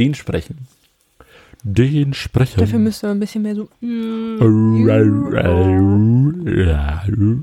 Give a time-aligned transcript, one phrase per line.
[0.00, 0.66] den sprechen.
[1.62, 2.58] Den sprechen.
[2.60, 3.68] Dafür müsste man ein bisschen mehr so.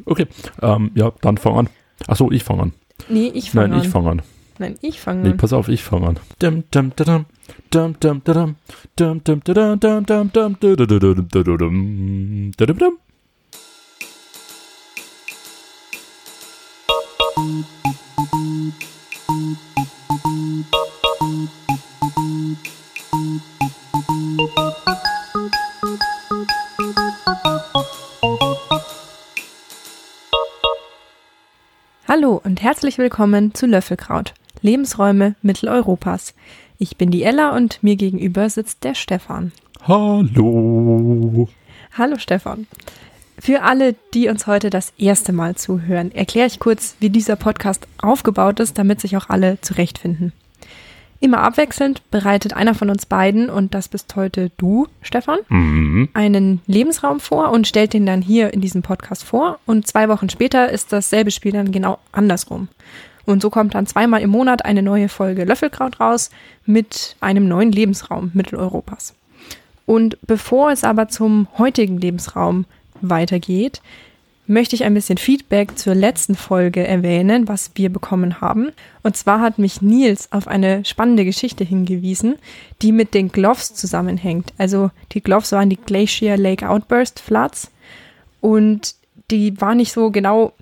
[0.06, 0.26] Okay,
[0.64, 1.70] ähm, ja, dann fang an.
[2.08, 2.74] Achso, ich fange an.
[3.09, 3.85] Nee, ich fange Nein, an.
[3.85, 4.22] ich fange an.
[4.59, 5.38] Nein, ich fange Nee, an.
[5.38, 6.20] pass auf, ich fange an.
[6.40, 6.92] Dum, dum,
[32.57, 36.34] und herzlich willkommen zu Löffelkraut, Lebensräume Mitteleuropas.
[36.80, 39.52] Ich bin die Ella und mir gegenüber sitzt der Stefan.
[39.88, 41.47] Hallo.
[41.95, 42.66] Hallo Stefan.
[43.38, 47.88] Für alle, die uns heute das erste Mal zuhören, erkläre ich kurz, wie dieser Podcast
[47.99, 50.33] aufgebaut ist, damit sich auch alle zurechtfinden.
[51.20, 56.09] Immer abwechselnd bereitet einer von uns beiden, und das bist heute du, Stefan, Mhm.
[56.14, 59.59] einen Lebensraum vor und stellt den dann hier in diesem Podcast vor.
[59.66, 62.67] Und zwei Wochen später ist dasselbe Spiel dann genau andersrum.
[63.25, 66.30] Und so kommt dann zweimal im Monat eine neue Folge Löffelkraut raus
[66.66, 69.16] mit einem neuen Lebensraum Mitteleuropas.
[69.86, 72.66] Und bevor es aber zum heutigen Lebensraum
[73.02, 73.81] weitergeht,
[74.48, 78.72] möchte ich ein bisschen Feedback zur letzten Folge erwähnen, was wir bekommen haben.
[79.03, 82.36] Und zwar hat mich Nils auf eine spannende Geschichte hingewiesen,
[82.81, 84.53] die mit den Gloves zusammenhängt.
[84.58, 87.72] Also die Gloves waren die Glacier Lake Outburst Floods
[88.42, 88.95] und
[89.30, 90.53] die war nicht so genau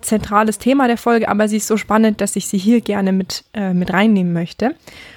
[0.00, 3.44] zentrales Thema der Folge, aber sie ist so spannend, dass ich sie hier gerne mit,
[3.54, 4.74] äh, mit reinnehmen möchte.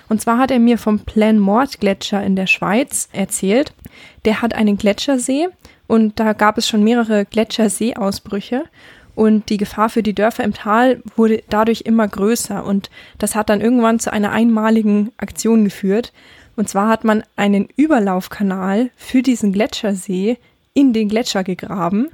[0.10, 3.74] Und zwar hat er mir vom Plan Mort Gletscher in der Schweiz erzählt.
[4.26, 5.48] Der hat einen Gletschersee
[5.92, 8.64] und da gab es schon mehrere Gletscherseeausbrüche
[9.14, 13.50] und die Gefahr für die Dörfer im Tal wurde dadurch immer größer und das hat
[13.50, 16.14] dann irgendwann zu einer einmaligen Aktion geführt.
[16.56, 20.38] Und zwar hat man einen Überlaufkanal für diesen Gletschersee
[20.74, 22.08] in den Gletscher gegraben,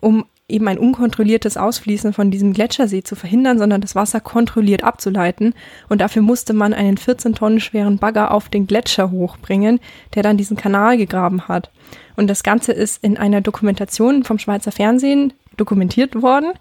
[0.00, 5.54] um eben ein unkontrolliertes Ausfließen von diesem Gletschersee zu verhindern, sondern das Wasser kontrolliert abzuleiten.
[5.88, 9.80] Und dafür musste man einen 14 Tonnen schweren Bagger auf den Gletscher hochbringen,
[10.14, 11.70] der dann diesen Kanal gegraben hat.
[12.16, 16.52] Und das Ganze ist in einer Dokumentation vom Schweizer Fernsehen dokumentiert worden,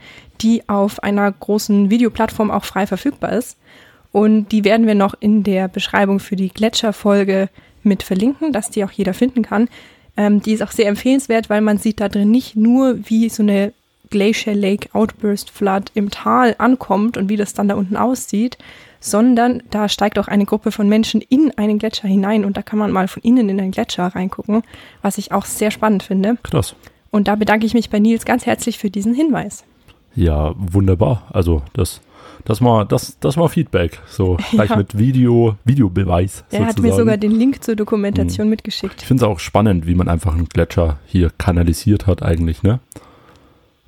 [0.41, 3.57] die auf einer großen Videoplattform auch frei verfügbar ist.
[4.11, 7.49] Und die werden wir noch in der Beschreibung für die Gletscherfolge
[7.83, 9.69] mit verlinken, dass die auch jeder finden kann.
[10.17, 13.43] Ähm, die ist auch sehr empfehlenswert, weil man sieht da drin nicht nur, wie so
[13.43, 13.73] eine
[14.09, 18.57] Glacier Lake Outburst Flood im Tal ankommt und wie das dann da unten aussieht,
[19.01, 22.79] sondern da steigt auch eine Gruppe von Menschen in einen Gletscher hinein und da kann
[22.79, 24.61] man mal von innen in den Gletscher reingucken,
[25.01, 26.37] was ich auch sehr spannend finde.
[26.43, 26.75] Krass.
[27.09, 29.65] Und da bedanke ich mich bei Nils ganz herzlich für diesen Hinweis.
[30.15, 31.23] Ja, wunderbar.
[31.33, 31.99] Also das,
[32.45, 33.99] das war, das, das war Feedback.
[34.07, 34.75] So gleich Ja.
[34.77, 36.43] mit Video, Videobeweis.
[36.51, 39.01] Er hat mir sogar den Link zur Dokumentation mitgeschickt.
[39.01, 42.79] ich finde es auch spannend, wie man einfach einen Gletscher hier kanalisiert hat eigentlich, ne?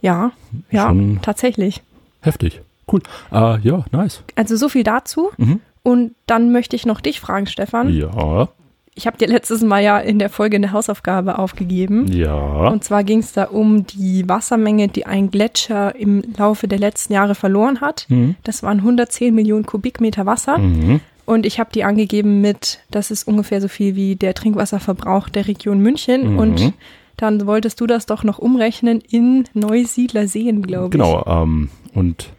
[0.02, 0.31] Ja,
[0.72, 1.81] ja, Schon- tatsächlich.
[2.22, 2.59] Heftig.
[2.91, 3.01] Cool.
[3.31, 4.23] Äh, ja, nice.
[4.35, 5.29] Also so viel dazu.
[5.38, 5.59] Mhm.
[5.83, 7.89] Und dann möchte ich noch dich fragen, Stefan.
[7.94, 8.47] Ja,
[8.95, 12.11] Ich habe dir letztes Mal ja in der Folge eine Hausaufgabe aufgegeben.
[12.11, 12.67] ja.
[12.67, 17.13] Und zwar ging es da um die Wassermenge, die ein Gletscher im Laufe der letzten
[17.13, 18.05] Jahre verloren hat.
[18.09, 18.35] Mhm.
[18.43, 20.57] Das waren 110 Millionen Kubikmeter Wasser.
[20.57, 20.99] Mhm.
[21.25, 25.47] Und ich habe die angegeben mit, das ist ungefähr so viel wie der Trinkwasserverbrauch der
[25.47, 26.33] Region München.
[26.33, 26.39] Mhm.
[26.39, 26.73] Und
[27.17, 30.91] dann wolltest du das doch noch umrechnen in Neusiedler Seen, glaube ich.
[30.91, 31.23] Genau.
[31.25, 32.29] Ähm, und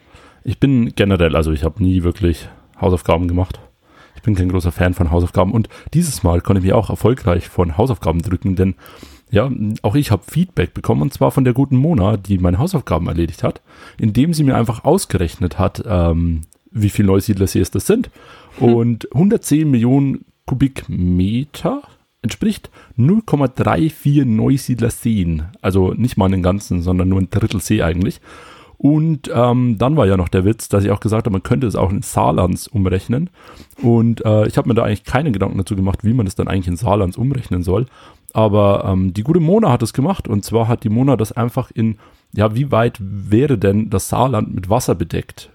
[0.45, 2.49] ich bin generell, also ich habe nie wirklich
[2.81, 3.61] Hausaufgaben gemacht.
[4.17, 5.53] Ich bin kein großer Fan von Hausaufgaben.
[5.53, 8.75] Und dieses Mal konnte ich mich auch erfolgreich von Hausaufgaben drücken, denn
[9.31, 9.51] ja,
[9.83, 13.43] auch ich habe Feedback bekommen und zwar von der guten Mona, die meine Hausaufgaben erledigt
[13.43, 13.63] hat,
[13.99, 18.11] indem sie mir einfach ausgerechnet hat, ähm, wie viel Neusiedlersees das sind.
[18.61, 21.83] Und 110 Millionen Kubikmeter
[22.23, 25.45] entspricht 0,34 Neusiedlerseen.
[25.61, 28.21] Also nicht mal einen ganzen, sondern nur ein Drittel See eigentlich.
[28.79, 31.67] Und ähm, dann war ja noch der Witz, dass ich auch gesagt habe, man könnte
[31.67, 33.31] es auch in Saarlands umrechnen.
[33.83, 36.49] Und äh, ich habe mir da eigentlich keine Gedanken dazu gemacht, wie man das dann
[36.49, 37.87] eigentlich in Saarlands umrechnen soll.
[38.33, 40.29] Aber ähm, die gute Mona hat es gemacht.
[40.29, 41.99] Und zwar hat die Mona das einfach in,
[42.33, 45.51] ja, wie weit wäre denn das Saarland mit Wasser bedeckt?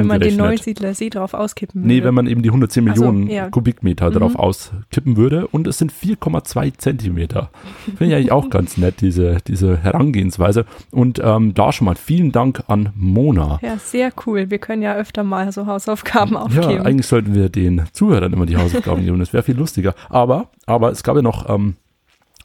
[0.00, 0.36] Wenn man den?
[0.36, 1.94] Neusiedler See drauf auskippen würde.
[1.94, 3.48] Nee, wenn man eben die 110 Ach so, Millionen ja.
[3.50, 4.14] Kubikmeter Mhm.
[4.14, 5.46] drauf auskippen würde.
[5.48, 7.50] Und es sind 4,2 Zentimeter.
[7.84, 10.64] Finde ich eigentlich auch ganz nett, diese, diese Herangehensweise.
[10.90, 13.58] Und ähm, da schon mal vielen Dank an Mona.
[13.62, 14.50] Ja, sehr cool.
[14.50, 16.70] Wir können ja öfter mal so Hausaufgaben aufgeben.
[16.70, 19.18] Ja, eigentlich sollten wir den Zuhörern immer die Hausaufgaben geben.
[19.18, 19.94] Das wäre viel lustiger.
[20.08, 21.74] Aber, aber es gab ja noch ähm,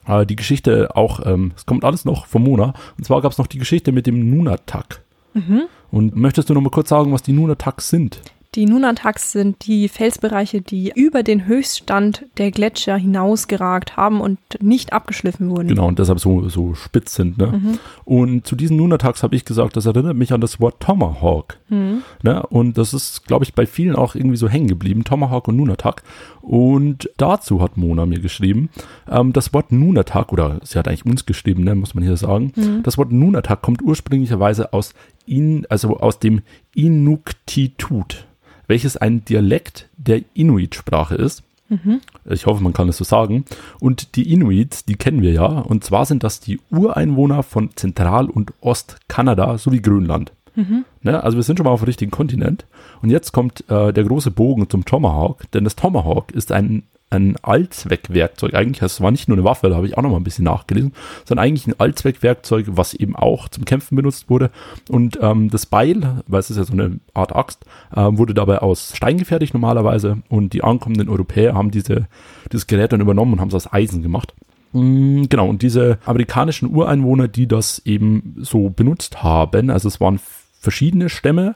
[0.07, 2.73] äh, die Geschichte auch, ähm, es kommt alles noch von Mona.
[2.97, 5.01] Und zwar gab es noch die Geschichte mit dem Nunatak.
[5.37, 5.63] Mhm.
[5.91, 8.19] Und möchtest du noch mal kurz sagen, was die Nunatak sind?
[8.55, 14.93] Die Nunataks sind die Felsbereiche, die über den Höchststand der Gletscher hinausgeragt haben und nicht
[14.93, 15.67] abgeschliffen wurden.
[15.67, 17.37] Genau, und deshalb so, so spitz sind.
[17.37, 17.47] Ne?
[17.47, 17.79] Mhm.
[18.03, 21.57] Und zu diesen Nunataks habe ich gesagt, das erinnert mich an das Wort Tomahawk.
[21.69, 22.01] Mhm.
[22.23, 22.41] Ne?
[22.47, 26.01] Und das ist, glaube ich, bei vielen auch irgendwie so hängen geblieben, Tomahawk und Nunatak.
[26.41, 28.69] Und dazu hat Mona mir geschrieben,
[29.07, 32.53] ähm, das Wort Nunatak, oder sie hat eigentlich uns geschrieben, ne, muss man hier sagen,
[32.55, 32.81] mhm.
[32.81, 34.93] das Wort Nunatak kommt ursprünglicherweise aus,
[35.27, 36.41] in, also aus dem
[36.73, 38.27] Inuktitut
[38.67, 41.43] welches ein Dialekt der Inuit-Sprache ist.
[41.69, 42.01] Mhm.
[42.25, 43.45] Ich hoffe, man kann es so sagen.
[43.79, 45.45] Und die Inuits, die kennen wir ja.
[45.45, 50.31] Und zwar sind das die Ureinwohner von Zentral- und Ostkanada sowie Grönland.
[50.55, 50.85] Mhm.
[51.01, 52.65] Ne, also wir sind schon mal auf dem richtigen Kontinent.
[53.01, 57.37] Und jetzt kommt äh, der große Bogen zum Tomahawk, denn das Tomahawk ist ein ein
[57.41, 58.53] Allzweckwerkzeug.
[58.53, 60.43] Eigentlich, es war nicht nur eine Waffe, da habe ich auch noch mal ein bisschen
[60.43, 60.93] nachgelesen,
[61.25, 64.51] sondern eigentlich ein Allzweckwerkzeug, was eben auch zum Kämpfen benutzt wurde.
[64.89, 67.65] Und ähm, das Beil, weil es ist ja so eine Art Axt,
[67.95, 70.17] äh, wurde dabei aus Stein gefertigt normalerweise.
[70.29, 72.07] Und die ankommenden Europäer haben diese,
[72.51, 74.33] dieses Gerät dann übernommen und haben es aus Eisen gemacht.
[74.73, 80.19] Mm, genau, und diese amerikanischen Ureinwohner, die das eben so benutzt haben, also es waren
[80.59, 81.55] verschiedene Stämme,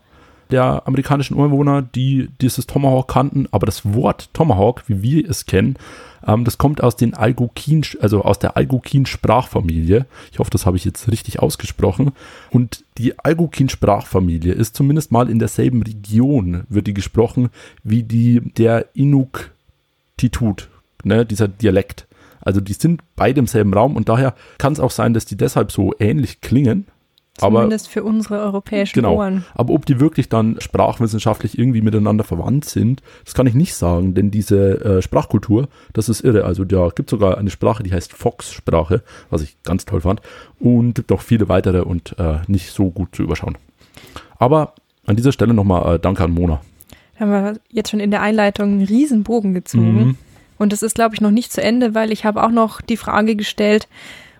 [0.51, 5.77] der amerikanischen Ureinwohner, die dieses Tomahawk kannten, aber das Wort Tomahawk, wie wir es kennen,
[6.25, 10.06] ähm, das kommt aus den Algonquin, also aus der Algonquin-Sprachfamilie.
[10.31, 12.12] Ich hoffe, das habe ich jetzt richtig ausgesprochen.
[12.51, 17.50] Und die Algonquin-Sprachfamilie ist zumindest mal in derselben Region, wird die gesprochen,
[17.83, 20.69] wie die der Inuktitut,
[21.04, 22.07] ne, dieser Dialekt.
[22.42, 25.71] Also die sind bei demselben Raum und daher kann es auch sein, dass die deshalb
[25.71, 26.88] so ähnlich klingen.
[27.41, 29.45] Zumindest aber, für unsere europäischen genau, Ohren.
[29.55, 34.13] Aber ob die wirklich dann sprachwissenschaftlich irgendwie miteinander verwandt sind, das kann ich nicht sagen,
[34.13, 36.45] denn diese äh, Sprachkultur, das ist irre.
[36.45, 40.21] Also da gibt sogar eine Sprache, die heißt Fox-Sprache, was ich ganz toll fand.
[40.59, 43.57] Und gibt auch viele weitere und äh, nicht so gut zu überschauen.
[44.37, 46.61] Aber an dieser Stelle nochmal äh, Danke an Mona.
[47.15, 49.94] Da haben wir jetzt schon in der Einleitung einen riesen Bogen gezogen.
[49.94, 50.17] Mhm.
[50.57, 52.97] Und das ist, glaube ich, noch nicht zu Ende, weil ich habe auch noch die
[52.97, 53.87] Frage gestellt,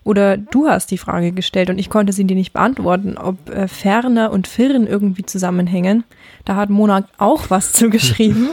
[0.04, 3.68] oder du hast die Frage gestellt und ich konnte sie dir nicht beantworten, ob äh,
[3.68, 6.04] Ferner und Firn irgendwie zusammenhängen.
[6.44, 8.50] Da hat Mona auch was zugeschrieben.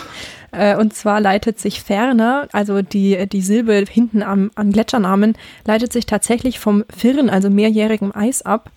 [0.51, 5.35] äh, und zwar leitet sich Ferner, also die, die Silbe hinten am, am Gletschernamen,
[5.65, 8.71] leitet sich tatsächlich vom Firn, also mehrjährigem Eis ab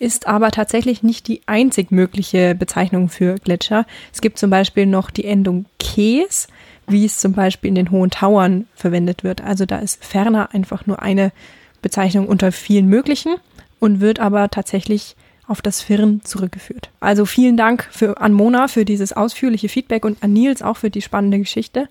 [0.00, 3.84] ist aber tatsächlich nicht die einzig mögliche Bezeichnung für Gletscher.
[4.12, 6.48] Es gibt zum Beispiel noch die Endung Kes,
[6.88, 9.42] wie es zum Beispiel in den Hohen Tauern verwendet wird.
[9.42, 11.32] Also da ist ferner einfach nur eine
[11.82, 13.36] Bezeichnung unter vielen möglichen
[13.78, 15.16] und wird aber tatsächlich
[15.46, 16.90] auf das Firn zurückgeführt.
[17.00, 20.90] Also vielen Dank für, an Mona für dieses ausführliche Feedback und an Nils auch für
[20.90, 21.88] die spannende Geschichte.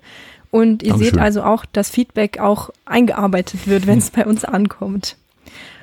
[0.50, 1.14] Und ihr Dankeschön.
[1.14, 5.16] seht also auch, dass Feedback auch eingearbeitet wird, wenn es bei uns ankommt.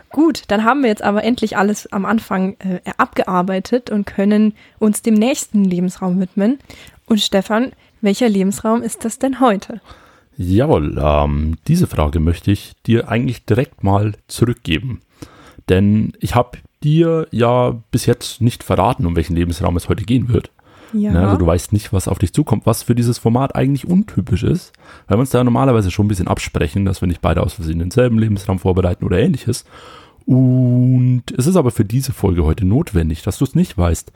[0.10, 5.02] Gut, dann haben wir jetzt aber endlich alles am Anfang äh, abgearbeitet und können uns
[5.02, 6.60] dem nächsten Lebensraum widmen.
[7.06, 7.72] Und Stefan,
[8.02, 9.82] welcher Lebensraum ist das denn heute?
[10.38, 15.02] Jawohl, ähm, diese Frage möchte ich dir eigentlich direkt mal zurückgeben.
[15.68, 20.30] Denn ich habe dir ja bis jetzt nicht verraten, um welchen Lebensraum es heute gehen
[20.30, 20.52] wird.
[20.94, 21.12] Ja.
[21.12, 24.44] Ne, also du weißt nicht, was auf dich zukommt, was für dieses Format eigentlich untypisch
[24.44, 24.72] ist,
[25.08, 27.80] weil wir uns da normalerweise schon ein bisschen absprechen, dass wir nicht beide aus Versehen
[27.80, 29.66] denselben Lebensraum vorbereiten oder ähnliches.
[30.26, 34.12] Und es ist aber für diese Folge heute notwendig, dass du es nicht weißt.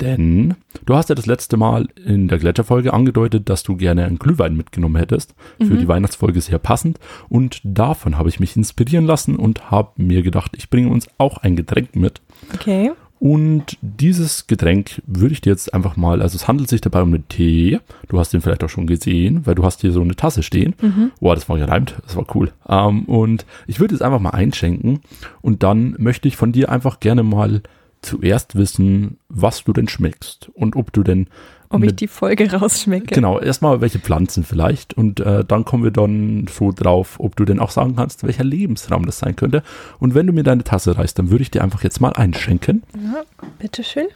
[0.00, 0.54] Denn
[0.84, 4.56] du hast ja das letzte Mal in der Gletscherfolge angedeutet, dass du gerne einen Glühwein
[4.56, 5.34] mitgenommen hättest.
[5.58, 5.78] Für mhm.
[5.78, 6.98] die Weihnachtsfolge sehr passend.
[7.28, 11.38] Und davon habe ich mich inspirieren lassen und habe mir gedacht, ich bringe uns auch
[11.38, 12.20] ein Getränk mit.
[12.54, 12.92] Okay.
[13.18, 17.14] Und dieses Getränk würde ich dir jetzt einfach mal, also es handelt sich dabei um
[17.14, 17.80] einen Tee.
[18.08, 20.74] Du hast den vielleicht auch schon gesehen, weil du hast hier so eine Tasse stehen.
[20.82, 21.12] Mhm.
[21.18, 22.52] Boah, das war gereimt, das war cool.
[22.68, 25.00] Ähm, und ich würde es einfach mal einschenken
[25.40, 27.62] und dann möchte ich von dir einfach gerne mal
[28.06, 31.28] zuerst wissen, was du denn schmeckst und ob du denn.
[31.68, 33.12] Ob ich die Folge rausschmecke.
[33.12, 37.44] Genau, erstmal welche Pflanzen vielleicht und äh, dann kommen wir dann so drauf, ob du
[37.44, 39.64] denn auch sagen kannst, welcher Lebensraum das sein könnte.
[39.98, 42.84] Und wenn du mir deine Tasse reißt, dann würde ich dir einfach jetzt mal einschenken.
[42.94, 43.24] Ja,
[43.58, 44.06] bitteschön.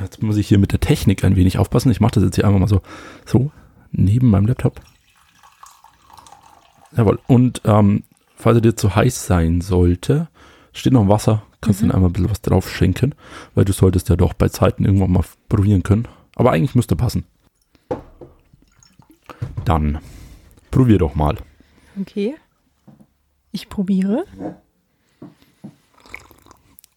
[0.00, 1.90] Jetzt muss ich hier mit der Technik ein wenig aufpassen.
[1.90, 2.82] Ich mache das jetzt hier einfach mal so,
[3.24, 3.50] so
[3.92, 4.80] neben meinem Laptop.
[6.94, 7.18] Jawohl.
[7.26, 8.04] Und ähm,
[8.36, 10.28] falls er dir zu heiß sein sollte,
[10.72, 11.88] steht noch Wasser Kannst mhm.
[11.88, 13.14] dann einmal ein bisschen was drauf schenken,
[13.54, 16.08] weil du solltest ja doch bei Zeiten irgendwann mal probieren können.
[16.36, 17.24] Aber eigentlich müsste passen.
[19.64, 19.98] Dann
[20.70, 21.36] probier doch mal.
[22.00, 22.34] Okay.
[23.52, 24.24] Ich probiere.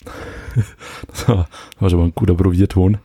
[1.07, 2.99] das war, war schon mal ein guter Probierton.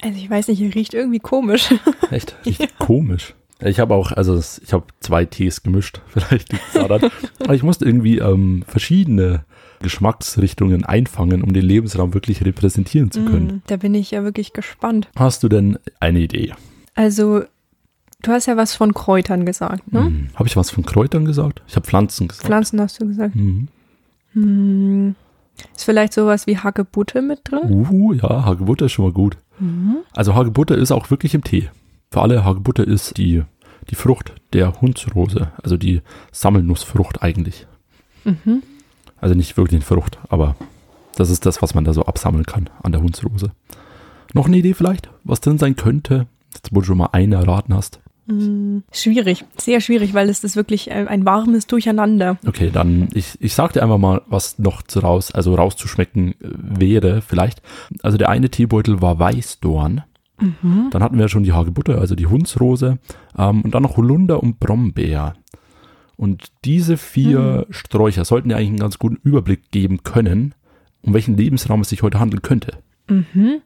[0.00, 1.74] Also ich weiß nicht, er riecht irgendwie komisch.
[2.10, 2.36] Echt?
[2.44, 2.66] Riecht ja.
[2.78, 3.34] komisch.
[3.64, 7.10] Ich habe auch, also ich habe zwei Tees gemischt, vielleicht liegt daran.
[7.40, 9.44] Aber ich musste irgendwie ähm, verschiedene
[9.80, 13.46] Geschmacksrichtungen einfangen, um den Lebensraum wirklich repräsentieren zu können.
[13.46, 15.08] Mm, da bin ich ja wirklich gespannt.
[15.16, 16.52] Hast du denn eine Idee?
[16.94, 17.42] Also,
[18.22, 20.04] du hast ja was von Kräutern gesagt, ne?
[20.04, 20.28] Hm.
[20.34, 21.62] Habe ich was von Kräutern gesagt?
[21.66, 22.46] Ich habe Pflanzen gesagt.
[22.46, 23.34] Pflanzen hast du gesagt.
[23.34, 23.68] Mhm.
[24.34, 25.14] Hm.
[25.74, 27.86] Ist vielleicht sowas wie Hagebutte mit drin?
[27.90, 29.36] Uh, ja, Hagebutte ist schon mal gut.
[29.58, 29.98] Mhm.
[30.14, 31.68] Also Hagebutte ist auch wirklich im Tee.
[32.10, 33.42] Für alle Hagebutte ist die,
[33.90, 37.66] die Frucht der Hundsrose, also die Sammelnussfrucht eigentlich.
[38.24, 38.62] Mhm.
[39.20, 40.56] Also nicht wirklich eine Frucht, aber
[41.16, 43.52] das ist das, was man da so absammeln kann an der Hundsrose.
[44.34, 46.26] Noch eine Idee vielleicht, was drin sein könnte?
[46.54, 48.00] Jetzt, wo du schon mal einen erraten hast.
[48.28, 48.84] Hm.
[48.92, 52.38] Schwierig, sehr schwierig, weil es ist wirklich ein, ein warmes Durcheinander.
[52.46, 56.34] Okay, dann ich, ich sag dir einfach mal, was noch zu raus, also rauszuschmecken äh,
[56.40, 57.62] wäre vielleicht.
[58.02, 60.02] Also der eine Teebeutel war Weißdorn.
[60.42, 60.88] Mhm.
[60.90, 62.98] Dann hatten wir schon die Hagebutte, also die Hundsrose.
[63.38, 65.34] Ähm, und dann noch Holunder und Brombeer.
[66.16, 70.54] Und diese vier Sträucher sollten ja eigentlich einen ganz guten Überblick geben können,
[71.02, 72.74] um welchen Lebensraum es sich heute handeln könnte.
[73.08, 73.60] Mhm.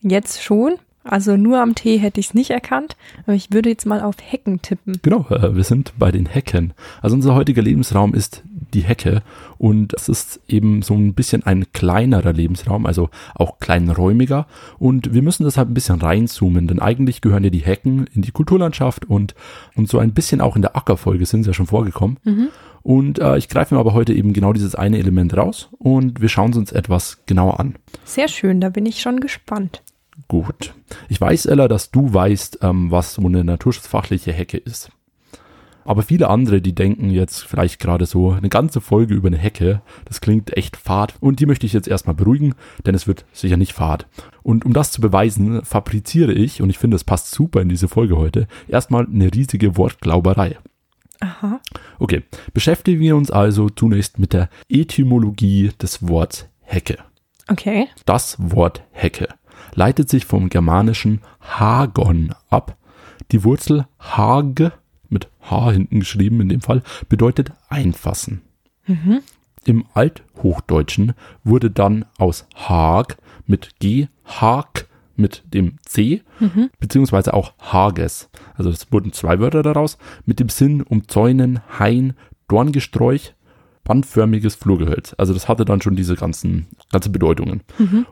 [0.00, 0.74] Jetzt schon.
[1.04, 4.16] Also nur am Tee hätte ich es nicht erkannt, aber ich würde jetzt mal auf
[4.20, 4.98] Hecken tippen.
[5.02, 6.74] Genau, äh, wir sind bei den Hecken.
[7.00, 8.42] Also unser heutiger Lebensraum ist
[8.74, 9.22] die Hecke
[9.58, 14.46] und es ist eben so ein bisschen ein kleinerer Lebensraum, also auch kleinräumiger
[14.78, 18.32] und wir müssen deshalb ein bisschen reinzoomen, denn eigentlich gehören ja die Hecken in die
[18.32, 19.34] Kulturlandschaft und,
[19.74, 22.18] und so ein bisschen auch in der Ackerfolge sind sie ja schon vorgekommen.
[22.82, 26.28] Und äh, ich greife mir aber heute eben genau dieses eine Element raus und wir
[26.28, 27.74] schauen es uns etwas genauer an.
[28.04, 29.82] Sehr schön, da bin ich schon gespannt.
[30.26, 30.74] Gut.
[31.08, 34.90] Ich weiß, Ella, dass du weißt, ähm, was so eine naturschutzfachliche Hecke ist.
[35.88, 39.80] Aber viele andere, die denken jetzt vielleicht gerade so, eine ganze Folge über eine Hecke,
[40.04, 41.14] das klingt echt fad.
[41.20, 42.54] Und die möchte ich jetzt erstmal beruhigen,
[42.84, 44.06] denn es wird sicher nicht fad.
[44.42, 47.88] Und um das zu beweisen, fabriziere ich, und ich finde, es passt super in diese
[47.88, 50.58] Folge heute, erstmal eine riesige Wortglauberei.
[51.20, 51.58] Aha.
[51.98, 56.98] Okay, beschäftigen wir uns also zunächst mit der Etymologie des Worts Hecke.
[57.50, 57.86] Okay.
[58.04, 59.28] Das Wort Hecke
[59.74, 62.76] leitet sich vom germanischen Hagon ab.
[63.32, 64.72] Die Wurzel Hage,
[65.08, 68.42] mit H hinten geschrieben in dem Fall, bedeutet einfassen.
[69.64, 71.12] Im Althochdeutschen
[71.44, 74.86] wurde dann aus Hag mit G Hag
[75.16, 76.22] mit dem C,
[76.78, 78.30] beziehungsweise auch Hages.
[78.54, 82.14] Also es wurden zwei Wörter daraus, mit dem Sinn umzäunen, Hain,
[82.46, 83.34] Dorngesträuch,
[83.84, 85.14] bandförmiges Flurgehölz.
[85.18, 87.62] Also das hatte dann schon diese ganzen, ganze Bedeutungen.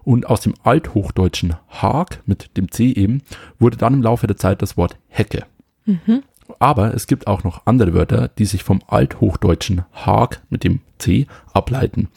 [0.03, 3.23] Und aus dem althochdeutschen Hag mit dem C eben
[3.59, 5.45] wurde dann im Laufe der Zeit das Wort Hecke.
[6.59, 11.27] Aber es gibt auch noch andere Wörter, die sich vom althochdeutschen Hag mit dem C
[11.53, 12.09] ableiten.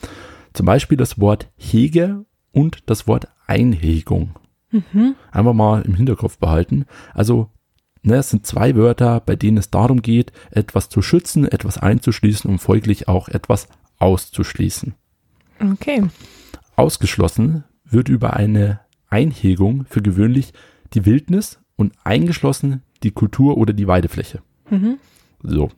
[0.53, 4.35] Zum Beispiel das Wort Hege und das Wort Einhegung.
[5.31, 6.85] Einfach mal im Hinterkopf behalten.
[7.13, 7.49] Also
[8.01, 12.49] Ne, es sind zwei Wörter, bei denen es darum geht, etwas zu schützen, etwas einzuschließen
[12.49, 13.67] und folglich auch etwas
[13.97, 14.95] auszuschließen.
[15.73, 16.03] Okay.
[16.77, 20.53] Ausgeschlossen wird über eine Einhegung für gewöhnlich
[20.93, 24.41] die Wildnis und eingeschlossen die Kultur oder die Weidefläche.
[25.43, 25.71] So.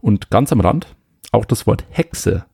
[0.00, 0.86] Und ganz am Rand,
[1.32, 2.44] auch das Wort Hexe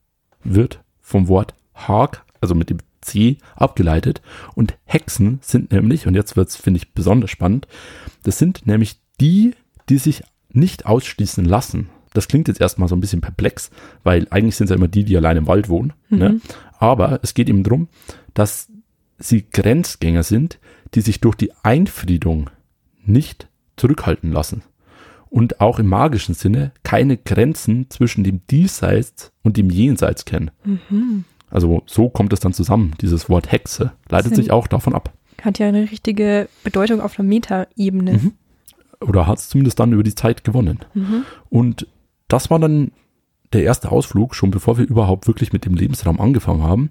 [0.42, 4.22] wird vom Wort Hag, also mit dem C, abgeleitet.
[4.54, 7.66] Und Hexen sind nämlich, und jetzt wird's finde ich, besonders spannend,
[8.22, 9.54] das sind nämlich die,
[9.88, 11.88] die sich nicht ausschließen lassen.
[12.12, 13.70] Das klingt jetzt erstmal so ein bisschen perplex,
[14.02, 15.92] weil eigentlich sind es ja immer die, die allein im Wald wohnen.
[16.08, 16.40] Ne?
[16.78, 17.88] Aber es geht eben darum,
[18.34, 18.68] dass
[19.18, 20.58] sie Grenzgänger sind,
[20.94, 22.50] die sich durch die Einfriedung
[23.04, 23.48] nicht
[23.80, 24.62] zurückhalten lassen.
[25.28, 30.50] Und auch im magischen Sinne keine Grenzen zwischen dem Diesseits und dem Jenseits kennen.
[31.50, 32.94] Also so kommt es dann zusammen.
[33.00, 35.12] Dieses Wort Hexe leitet sich auch davon ab.
[35.42, 38.12] Hat ja eine richtige Bedeutung auf der Metaebene.
[38.14, 38.32] Mhm.
[39.00, 40.80] Oder hat es zumindest dann über die Zeit gewonnen.
[41.48, 41.86] Und
[42.28, 42.92] das war dann
[43.52, 46.90] der erste Ausflug, schon bevor wir überhaupt wirklich mit dem Lebensraum angefangen haben.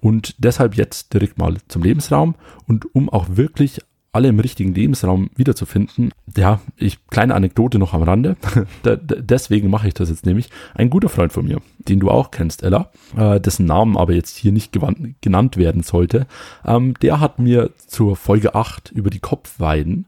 [0.00, 2.34] Und deshalb jetzt direkt mal zum Lebensraum.
[2.66, 3.80] Und um auch wirklich
[4.12, 8.36] alle im richtigen Lebensraum wiederzufinden, ja, ich, kleine Anekdote noch am Rande.
[8.84, 10.50] Deswegen mache ich das jetzt nämlich.
[10.74, 14.36] Ein guter Freund von mir, den du auch kennst, Ella, äh, dessen Namen aber jetzt
[14.36, 14.72] hier nicht
[15.20, 16.26] genannt werden sollte,
[16.64, 20.06] ähm, der hat mir zur Folge 8 über die Kopfweiden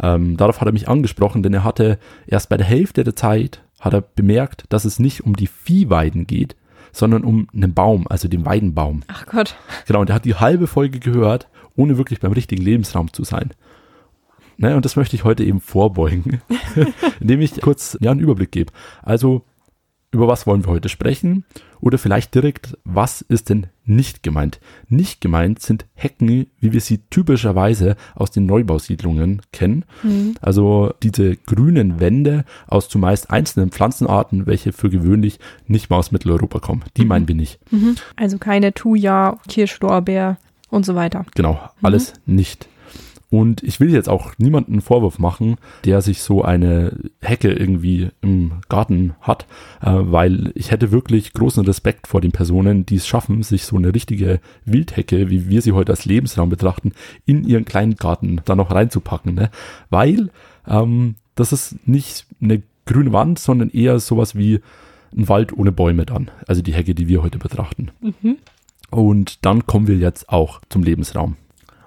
[0.00, 3.62] ähm, darauf hat er mich angesprochen, denn er hatte erst bei der Hälfte der Zeit
[3.80, 6.56] hat er bemerkt, dass es nicht um die Viehweiden geht,
[6.92, 9.02] sondern um einen Baum, also den Weidenbaum.
[9.08, 9.56] Ach Gott.
[9.86, 13.50] Genau, und er hat die halbe Folge gehört, ohne wirklich beim richtigen Lebensraum zu sein.
[14.58, 16.40] Ne, und das möchte ich heute eben vorbeugen,
[17.20, 18.72] indem ich kurz ja, einen Überblick gebe.
[19.02, 19.44] Also,
[20.12, 21.44] über was wollen wir heute sprechen?
[21.80, 24.60] Oder vielleicht direkt, was ist denn nicht gemeint?
[24.88, 29.84] Nicht gemeint sind Hecken, wie wir sie typischerweise aus den Neubausiedlungen kennen.
[30.40, 36.60] Also diese grünen Wände aus zumeist einzelnen Pflanzenarten, welche für gewöhnlich nicht mal aus Mitteleuropa
[36.60, 36.84] kommen.
[36.96, 37.60] Die meinen wir nicht.
[38.16, 40.38] Also keine Thuja, Kirschlorbeer
[40.70, 41.24] und so weiter.
[41.34, 42.68] Genau, alles nicht.
[43.28, 48.10] Und ich will jetzt auch niemanden einen Vorwurf machen, der sich so eine Hecke irgendwie
[48.22, 49.46] im Garten hat,
[49.82, 53.76] äh, weil ich hätte wirklich großen Respekt vor den Personen, die es schaffen, sich so
[53.76, 56.92] eine richtige Wildhecke, wie wir sie heute als Lebensraum betrachten,
[57.24, 59.34] in ihren kleinen Garten da noch reinzupacken.
[59.34, 59.50] Ne?
[59.90, 60.30] Weil
[60.68, 64.60] ähm, das ist nicht eine grüne Wand, sondern eher sowas wie
[65.16, 66.30] ein Wald ohne Bäume dann.
[66.46, 67.90] Also die Hecke, die wir heute betrachten.
[68.00, 68.36] Mhm.
[68.90, 71.36] Und dann kommen wir jetzt auch zum Lebensraum.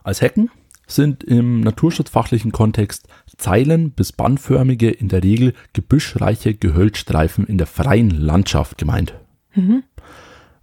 [0.04, 0.50] Als Hecken
[0.88, 8.10] sind im naturschutzfachlichen Kontext Zeilen bis bandförmige, in der Regel gebüschreiche Gehölzstreifen in der freien
[8.10, 9.14] Landschaft gemeint.
[9.56, 9.84] Mhm.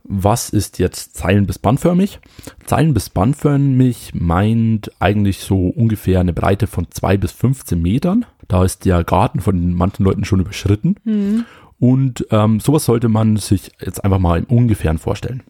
[0.08, 2.20] Was ist jetzt Zeilen bis bandförmig?
[2.64, 8.24] Zeilen bis bandförmig meint eigentlich so ungefähr eine Breite von 2 bis 15 Metern.
[8.46, 10.94] Da ist der Garten von manchen Leuten schon überschritten.
[11.02, 11.44] Mhm.
[11.78, 15.42] Und ähm, sowas sollte man sich jetzt einfach mal im Ungefähren vorstellen.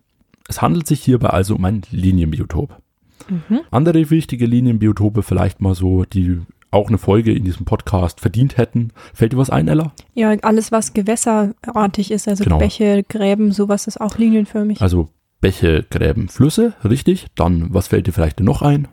[0.48, 2.80] Es handelt sich hierbei also um ein Linienbiotop.
[3.28, 3.60] Mhm.
[3.70, 8.90] Andere wichtige Linienbiotope vielleicht mal so, die auch eine Folge in diesem Podcast verdient hätten.
[9.14, 9.92] Fällt dir was ein, Ella?
[10.14, 12.58] Ja, alles, was gewässerartig ist, also Genau.
[12.58, 14.82] Bäche, Gräben, sowas ist auch linienförmig.
[14.82, 15.08] Also
[15.40, 17.26] Bäche, Gräben, Flüsse, richtig.
[17.34, 18.88] Dann, was fällt dir vielleicht noch ein?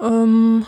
[0.00, 0.64] Ähm,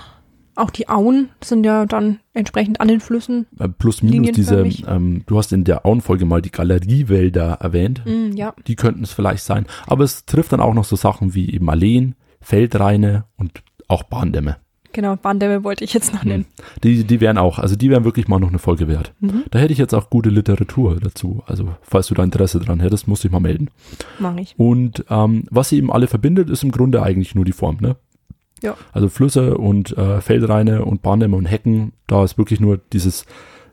[0.58, 3.46] auch die Auen sind ja dann entsprechend an den Flüssen.
[3.58, 8.02] Äh, Plus, minus diese, ähm, du hast in der Auenfolge mal die Galeriewälder erwähnt.
[8.04, 9.66] Mm, ja, Die könnten es vielleicht sein.
[9.86, 14.56] Aber es trifft dann auch noch so Sachen wie eben Alleen, Feldreine und auch Bahndämme.
[14.92, 16.46] genau, Bahndämme wollte ich jetzt noch nennen.
[16.82, 19.12] Die, die wären auch, also die wären wirklich mal noch eine Folge wert.
[19.20, 19.44] Mhm.
[19.50, 21.42] Da hätte ich jetzt auch gute Literatur dazu.
[21.46, 23.70] Also, falls du da Interesse dran hättest, musst du dich mal melden.
[24.18, 24.54] Mach ich.
[24.58, 27.96] Und ähm, was sie eben alle verbindet, ist im Grunde eigentlich nur die Form, ne?
[28.62, 28.76] Ja.
[28.92, 33.24] Also Flüsse und äh, Feldreine und Bahndämme und Hecken, da ist wirklich nur dieses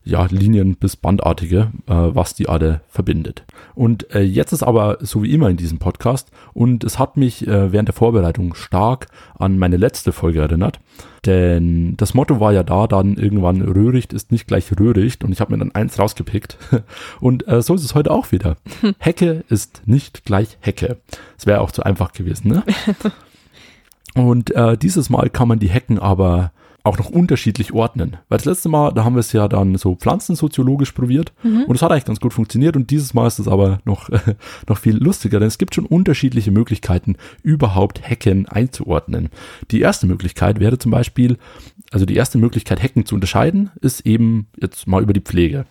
[0.05, 3.43] ja, Linien- bis Bandartige, äh, was die alle verbindet.
[3.73, 7.47] Und äh, jetzt ist aber so wie immer in diesem Podcast und es hat mich
[7.47, 10.79] äh, während der Vorbereitung stark an meine letzte Folge erinnert,
[11.25, 15.41] denn das Motto war ja da dann irgendwann Röhricht ist nicht gleich Röhricht und ich
[15.41, 16.57] habe mir dann eins rausgepickt
[17.19, 18.57] und äh, so ist es heute auch wieder.
[18.99, 20.97] Hecke ist nicht gleich Hecke.
[21.35, 22.63] Es wäre auch zu einfach gewesen, ne?
[24.15, 26.51] Und äh, dieses Mal kann man die Hecken aber
[26.85, 28.17] auch noch unterschiedlich ordnen.
[28.29, 31.33] Weil das letzte Mal, da haben wir es ja dann so pflanzensoziologisch probiert
[31.67, 34.09] und es hat eigentlich ganz gut funktioniert und dieses Mal ist es aber noch,
[34.69, 39.29] noch viel lustiger, denn es gibt schon unterschiedliche Möglichkeiten, überhaupt Hecken einzuordnen.
[39.71, 41.37] Die erste Möglichkeit wäre zum Beispiel,
[41.91, 45.65] also die erste Möglichkeit, Hecken zu unterscheiden, ist eben jetzt mal über die Pflege.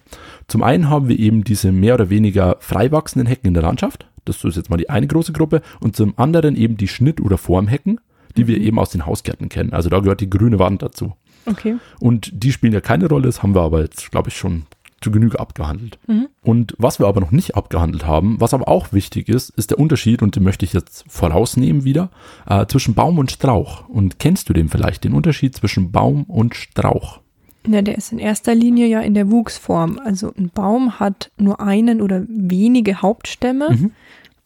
[0.49, 4.09] Zum einen haben wir eben diese mehr oder weniger frei wachsenden Hecken in der Landschaft.
[4.25, 5.63] Das ist jetzt mal die eine große Gruppe.
[5.81, 8.01] Und zum anderen eben die Schnitt- oder Formhecken,
[8.37, 9.73] die wir eben aus den Hausgärten kennen.
[9.73, 11.15] Also da gehört die grüne Wand dazu.
[11.47, 11.77] Okay.
[12.01, 14.65] Und die spielen ja keine Rolle, das haben wir aber jetzt, glaube ich, schon
[15.01, 15.99] zu Genüge abgehandelt.
[16.07, 16.29] Mhm.
[16.43, 19.79] Und was wir aber noch nicht abgehandelt haben, was aber auch wichtig ist, ist der
[19.79, 22.11] Unterschied, und den möchte ich jetzt vorausnehmen wieder,
[22.49, 23.87] äh, zwischen Baum und Strauch.
[23.89, 27.21] Und kennst du den vielleicht, den Unterschied zwischen Baum und Strauch?
[27.67, 30.01] Ja, der ist in erster Linie ja in der Wuchsform.
[30.03, 33.71] Also ein Baum hat nur einen oder wenige Hauptstämme.
[33.71, 33.93] Mhm.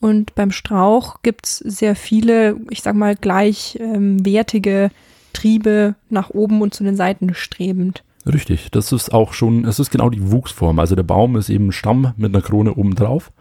[0.01, 4.91] Und beim Strauch gibt's sehr viele, ich sag mal, gleichwertige
[5.33, 8.05] Triebe nach oben und zu den Seiten strebend.
[8.27, 10.79] Richtig, das ist auch schon, es ist genau die Wuchsform.
[10.79, 13.33] Also der Baum ist eben ein Stamm mit einer Krone oben drauf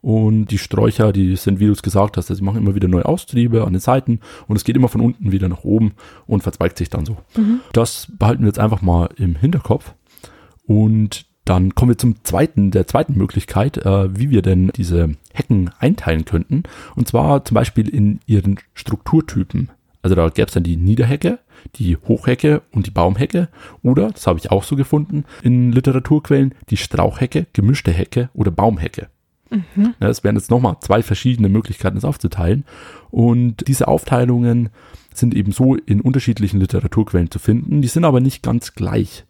[0.00, 2.88] und die Sträucher, die sind, wie du es gesagt hast, also sie machen immer wieder
[2.88, 5.92] neue Austriebe an den Seiten und es geht immer von unten wieder nach oben
[6.26, 7.16] und verzweigt sich dann so.
[7.72, 9.94] Das behalten wir jetzt einfach mal im Hinterkopf
[10.66, 15.70] und dann kommen wir zum zweiten, der zweiten Möglichkeit, äh, wie wir denn diese Hecken
[15.78, 16.64] einteilen könnten.
[16.94, 19.70] Und zwar zum Beispiel in ihren Strukturtypen.
[20.02, 21.38] Also da gäbe es dann die Niederhecke,
[21.76, 23.48] die Hochhecke und die Baumhecke.
[23.82, 29.08] Oder, das habe ich auch so gefunden, in Literaturquellen, die Strauchhecke, gemischte Hecke oder Baumhecke.
[30.00, 32.64] Ja, das wären jetzt nochmal zwei verschiedene Möglichkeiten, das aufzuteilen.
[33.10, 34.68] Und diese Aufteilungen
[35.14, 37.80] sind eben so in unterschiedlichen Literaturquellen zu finden.
[37.80, 39.24] Die sind aber nicht ganz gleich.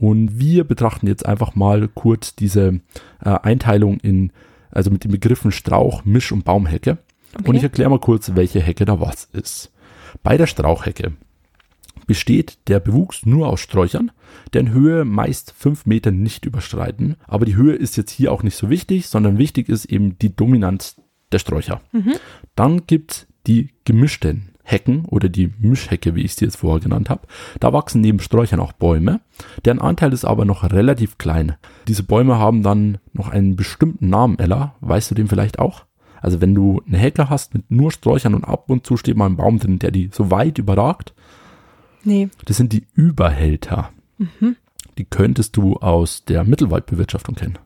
[0.00, 2.80] Und wir betrachten jetzt einfach mal kurz diese
[3.22, 4.32] äh, Einteilung in,
[4.70, 6.96] also mit den Begriffen Strauch, Misch- und Baumhecke.
[7.44, 9.70] Und ich erkläre mal kurz, welche Hecke da was ist.
[10.22, 11.12] Bei der Strauchhecke
[12.06, 14.10] besteht der Bewuchs nur aus Sträuchern,
[14.54, 17.16] deren Höhe meist fünf Meter nicht überschreiten.
[17.26, 20.34] Aber die Höhe ist jetzt hier auch nicht so wichtig, sondern wichtig ist eben die
[20.34, 20.96] Dominanz
[21.30, 21.82] der Sträucher.
[22.56, 27.22] Dann gibt's die gemischten Hecken oder die Mischhecke, wie ich sie jetzt vorher genannt habe.
[27.58, 29.20] Da wachsen neben Sträuchern auch Bäume.
[29.64, 31.56] Deren Anteil ist aber noch relativ klein.
[31.88, 34.74] Diese Bäume haben dann noch einen bestimmten Namen, Ella.
[34.80, 35.84] Weißt du den vielleicht auch?
[36.22, 39.26] Also wenn du eine Hecke hast mit nur Sträuchern und ab und zu steht mal
[39.26, 41.14] ein Baum drin, der die so weit überragt,
[42.04, 42.28] Nee.
[42.44, 43.90] das sind die Überhälter.
[44.98, 47.58] Die könntest du aus der Mittelwaldbewirtschaftung kennen.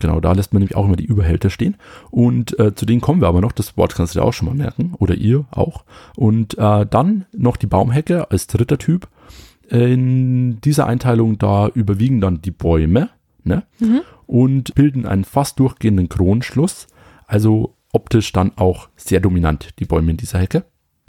[0.00, 1.76] Genau, da lässt man nämlich auch immer die Überhälter stehen.
[2.10, 3.52] Und äh, zu denen kommen wir aber noch.
[3.52, 4.94] Das Wort kannst du dir auch schon mal merken.
[4.98, 5.84] Oder ihr auch.
[6.16, 9.08] Und äh, dann noch die Baumhecke als dritter Typ.
[9.68, 13.10] In dieser Einteilung, da überwiegen dann die Bäume
[13.44, 13.62] ne?
[13.78, 14.00] Mhm.
[14.26, 16.88] und bilden einen fast durchgehenden Kronenschluss.
[17.26, 20.64] Also optisch dann auch sehr dominant, die Bäume in dieser Hecke.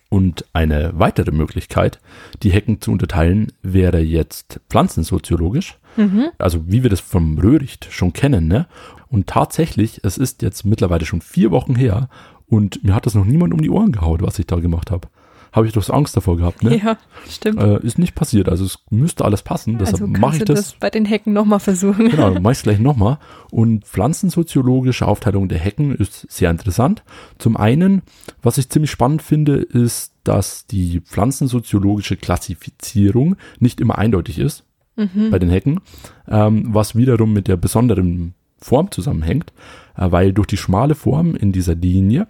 [0.09, 2.01] Und eine weitere Möglichkeit,
[2.43, 5.79] die Hecken zu unterteilen, wäre jetzt pflanzensoziologisch.
[5.97, 6.29] Mhm.
[6.37, 8.47] Also wie wir das vom Röhricht schon kennen.
[8.47, 8.67] Ne?
[9.09, 12.09] Und tatsächlich, es ist jetzt mittlerweile schon vier Wochen her
[12.47, 15.07] und mir hat das noch niemand um die Ohren gehaut, was ich da gemacht habe.
[15.53, 16.63] Habe ich doch so Angst davor gehabt.
[16.63, 16.77] Ne?
[16.83, 16.97] Ja,
[17.29, 17.61] stimmt.
[17.61, 19.77] Äh, ist nicht passiert, also es müsste alles passen.
[19.77, 20.59] Deshalb also mache ich das.
[20.59, 22.09] das bei den Hecken nochmal versuchen.
[22.09, 23.17] Genau, mache ich es gleich nochmal.
[23.51, 27.03] Und pflanzensoziologische Aufteilung der Hecken ist sehr interessant.
[27.37, 28.01] Zum einen,
[28.41, 34.63] was ich ziemlich spannend finde, ist, dass die pflanzensoziologische Klassifizierung nicht immer eindeutig ist
[34.95, 35.79] bei den Hecken,
[36.27, 39.53] ähm, was wiederum mit der besonderen Form zusammenhängt,
[39.97, 42.27] äh, weil durch die schmale Form in dieser Linie,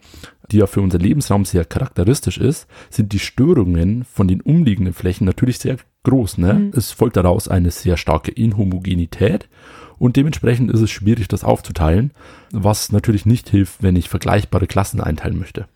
[0.52, 5.26] die ja für unser Lebensraum sehr charakteristisch ist, sind die Störungen von den umliegenden Flächen
[5.26, 6.38] natürlich sehr groß.
[6.40, 6.72] Ne?
[6.76, 9.50] Es folgt daraus eine sehr starke Inhomogenität
[9.98, 12.12] und dementsprechend ist es schwierig, das aufzuteilen,
[12.52, 15.68] was natürlich nicht hilft, wenn ich vergleichbare Klassen einteilen möchte.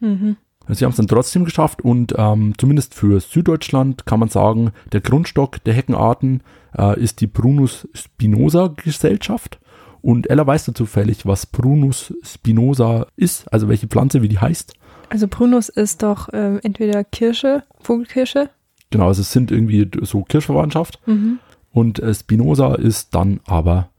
[0.67, 5.01] Sie haben es dann trotzdem geschafft und ähm, zumindest für Süddeutschland kann man sagen, der
[5.01, 6.41] Grundstock der Heckenarten
[6.77, 9.59] äh, ist die Prunus spinosa Gesellschaft.
[10.01, 14.73] Und Ella weiß da zufällig, was Prunus spinosa ist, also welche Pflanze, wie die heißt.
[15.09, 18.49] Also Prunus ist doch ähm, entweder Kirsche, Vogelkirsche.
[18.91, 20.99] Genau, also es sind irgendwie so Kirschverwandtschaft.
[21.07, 21.39] Mhm.
[21.71, 23.89] Und äh, Spinosa ist dann aber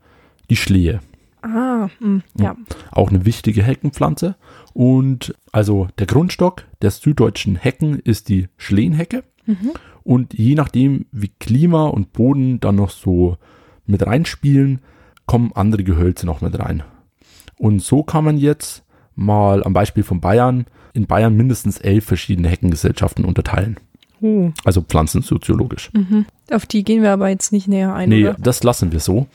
[0.49, 1.01] die Schlehe.
[1.41, 2.55] Ah, mh, ja.
[2.91, 4.35] auch eine wichtige Heckenpflanze.
[4.73, 9.23] Und also der Grundstock der süddeutschen Hecken ist die Schlehenhecke.
[10.03, 13.37] Und je nachdem, wie Klima und Boden dann noch so
[13.85, 14.79] mit reinspielen,
[15.25, 16.83] kommen andere Gehölze noch mit rein.
[17.57, 18.83] Und so kann man jetzt
[19.15, 23.77] mal am Beispiel von Bayern in Bayern mindestens elf verschiedene Heckengesellschaften unterteilen.
[24.21, 24.51] Oh.
[24.65, 25.91] Also pflanzensoziologisch.
[26.51, 28.35] Auf die gehen wir aber jetzt nicht näher ein, Nee, oder?
[28.39, 29.27] das lassen wir so.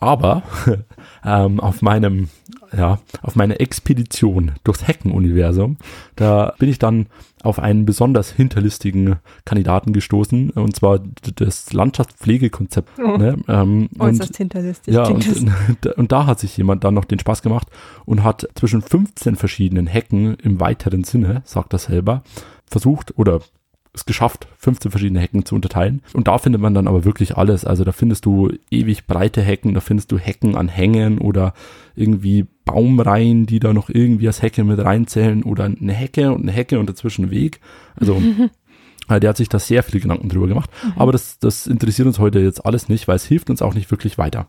[0.00, 0.42] Aber
[1.24, 2.28] ähm, auf meinem,
[2.76, 5.76] ja, auf meiner Expedition durchs Heckenuniversum,
[6.16, 7.06] da bin ich dann
[7.42, 11.00] auf einen besonders hinterlistigen Kandidaten gestoßen, und zwar
[11.36, 12.88] das Landschaftspflegekonzept.
[12.98, 13.18] Oh.
[13.18, 13.36] Ne?
[13.48, 14.94] Ähm, und, Äußerst hinterlistig.
[14.94, 17.68] ja, und, und da hat sich jemand dann noch den Spaß gemacht
[18.06, 22.22] und hat zwischen 15 verschiedenen Hecken im weiteren Sinne, sagt er selber,
[22.66, 23.40] versucht oder
[23.94, 26.02] es geschafft, 15 verschiedene Hecken zu unterteilen.
[26.12, 27.64] Und da findet man dann aber wirklich alles.
[27.64, 31.54] Also da findest du ewig breite Hecken, da findest du Hecken an Hängen oder
[31.94, 36.52] irgendwie Baumreihen, die da noch irgendwie als Hecke mit reinzählen oder eine Hecke und eine
[36.52, 37.60] Hecke und dazwischen ein Weg.
[37.94, 38.20] Also
[39.08, 40.70] der hat sich da sehr viele Gedanken drüber gemacht.
[40.96, 43.90] Aber das, das interessiert uns heute jetzt alles nicht, weil es hilft uns auch nicht
[43.90, 44.48] wirklich weiter.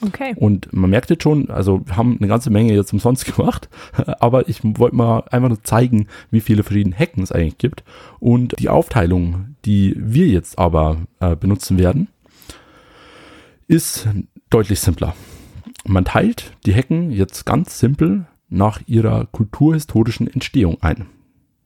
[0.00, 0.34] Okay.
[0.36, 3.68] Und man merkt jetzt schon, also wir haben eine ganze Menge jetzt umsonst gemacht,
[4.20, 7.84] aber ich wollte mal einfach nur zeigen, wie viele verschiedene Hecken es eigentlich gibt.
[8.20, 12.08] Und die Aufteilung, die wir jetzt aber äh, benutzen werden,
[13.66, 14.08] ist
[14.50, 15.14] deutlich simpler.
[15.84, 21.06] Man teilt die Hecken jetzt ganz simpel nach ihrer kulturhistorischen Entstehung ein.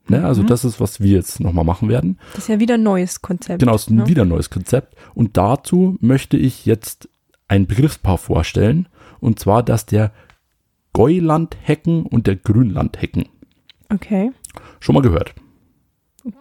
[0.09, 2.19] Ne, also das ist, was wir jetzt nochmal machen werden.
[2.33, 3.59] Das ist ja wieder ein neues Konzept.
[3.59, 4.07] Genau, es ist ein ne?
[4.07, 4.95] wieder ein neues Konzept.
[5.13, 7.07] Und dazu möchte ich jetzt
[7.47, 8.87] ein Begriffspaar vorstellen.
[9.19, 10.11] Und zwar das der
[10.93, 13.25] Gäulandhecken und der Grünlandhecken.
[13.89, 14.31] Okay.
[14.79, 15.33] Schon mal gehört.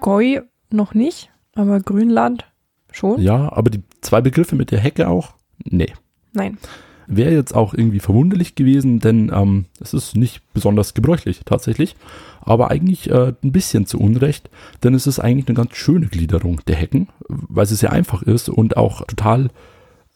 [0.00, 2.46] Goi noch nicht, aber Grünland
[2.92, 3.20] schon?
[3.20, 5.34] Ja, aber die zwei Begriffe mit der Hecke auch?
[5.64, 5.92] Nee.
[6.32, 6.58] Nein.
[7.06, 11.96] Wäre jetzt auch irgendwie verwunderlich gewesen, denn ähm, es ist nicht besonders gebräuchlich tatsächlich,
[12.40, 14.48] aber eigentlich äh, ein bisschen zu Unrecht,
[14.82, 18.48] denn es ist eigentlich eine ganz schöne Gliederung der Hecken, weil sie sehr einfach ist
[18.48, 19.50] und auch total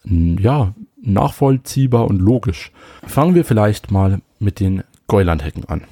[0.06, 2.72] ja, nachvollziehbar und logisch.
[3.06, 5.82] Fangen wir vielleicht mal mit den Gäulandhecken an.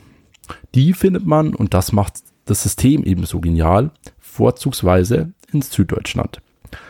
[0.74, 6.40] Die findet man, und das macht das System ebenso genial, vorzugsweise in Süddeutschland.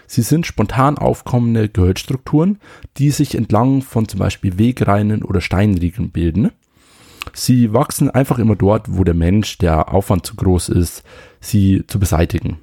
[0.07, 2.59] Sie sind spontan aufkommende Gehölzstrukturen,
[2.97, 6.51] die sich entlang von zum Beispiel Wegreinen oder Steinriegeln bilden.
[7.33, 11.03] Sie wachsen einfach immer dort, wo der Mensch der Aufwand zu groß ist,
[11.41, 12.59] sie zu beseitigen.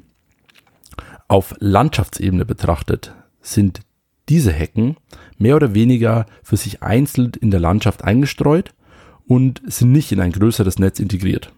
[1.28, 3.82] Auf Landschaftsebene betrachtet sind
[4.32, 4.96] diese Hecken
[5.38, 8.74] mehr oder weniger für sich einzeln in der Landschaft eingestreut
[9.28, 11.52] und sind nicht in ein größeres Netz integriert.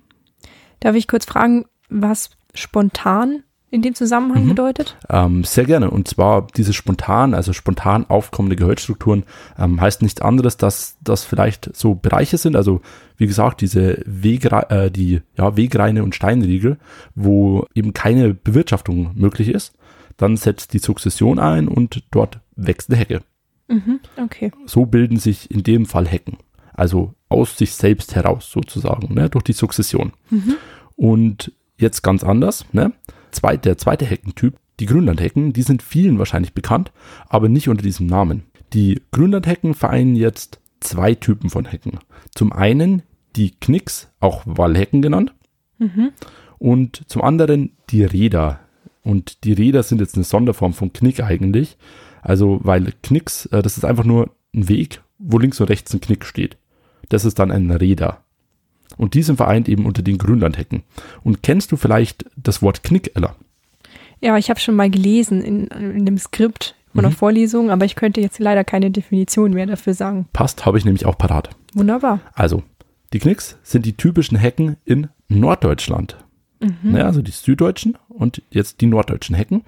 [0.80, 4.50] Darf ich kurz fragen, was spontan in dem Zusammenhang Mhm.
[4.50, 4.98] bedeutet?
[5.08, 5.92] Ähm, sehr gerne.
[5.92, 9.24] Und zwar diese spontan, also spontan aufkommende Gehölzstrukturen
[9.58, 12.56] ähm, heißt nichts anderes, dass das vielleicht so Bereiche sind.
[12.56, 12.82] Also
[13.18, 16.78] wie gesagt, diese Wegre äh, die ja, Wegreine und Steinriegel,
[17.14, 19.74] wo eben keine Bewirtschaftung möglich ist.
[20.18, 23.22] Dann setzt die Sukzession ein und dort wächst eine Hecke.
[23.68, 24.00] Mhm.
[24.18, 24.52] Okay.
[24.66, 26.38] So bilden sich in dem Fall Hecken.
[26.74, 29.30] Also aus sich selbst heraus sozusagen, ne?
[29.30, 30.14] durch die Sukzession.
[30.96, 32.94] Und jetzt ganz anders, ne?
[33.32, 36.92] Zweit, der zweite Heckentyp, die Grünlandhecken, die sind vielen wahrscheinlich bekannt,
[37.28, 38.44] aber nicht unter diesem Namen.
[38.74, 42.00] Die Grünlandhecken vereinen jetzt zwei Typen von Hecken.
[42.36, 43.04] Zum einen
[43.36, 45.34] die Knicks, auch Wallhecken genannt,
[46.60, 48.60] und zum anderen die Räder.
[49.04, 51.78] Und die Räder sind jetzt eine Sonderform von Knick eigentlich.
[52.22, 56.02] Also, weil Knicks, äh, das ist einfach nur ein Weg, wo links und rechts ein
[56.02, 56.58] Knick steht.
[57.10, 58.22] Das ist dann ein Räder.
[58.98, 60.84] Und die sind vereint eben unter den Grünlandhecken.
[61.24, 63.36] Und kennst du vielleicht das Wort Knick, Ella?
[64.22, 67.16] Ja, ich habe schon mal gelesen in, in dem Skript von der Mhm.
[67.16, 70.28] Vorlesung, aber ich könnte jetzt leider keine Definition mehr dafür sagen.
[70.32, 71.50] Passt, habe ich nämlich auch parat.
[71.74, 72.20] Wunderbar.
[72.34, 72.64] Also,
[73.12, 76.23] die Knicks sind die typischen Hecken in Norddeutschland.
[76.84, 79.64] Ja, also die süddeutschen und jetzt die norddeutschen Hecken.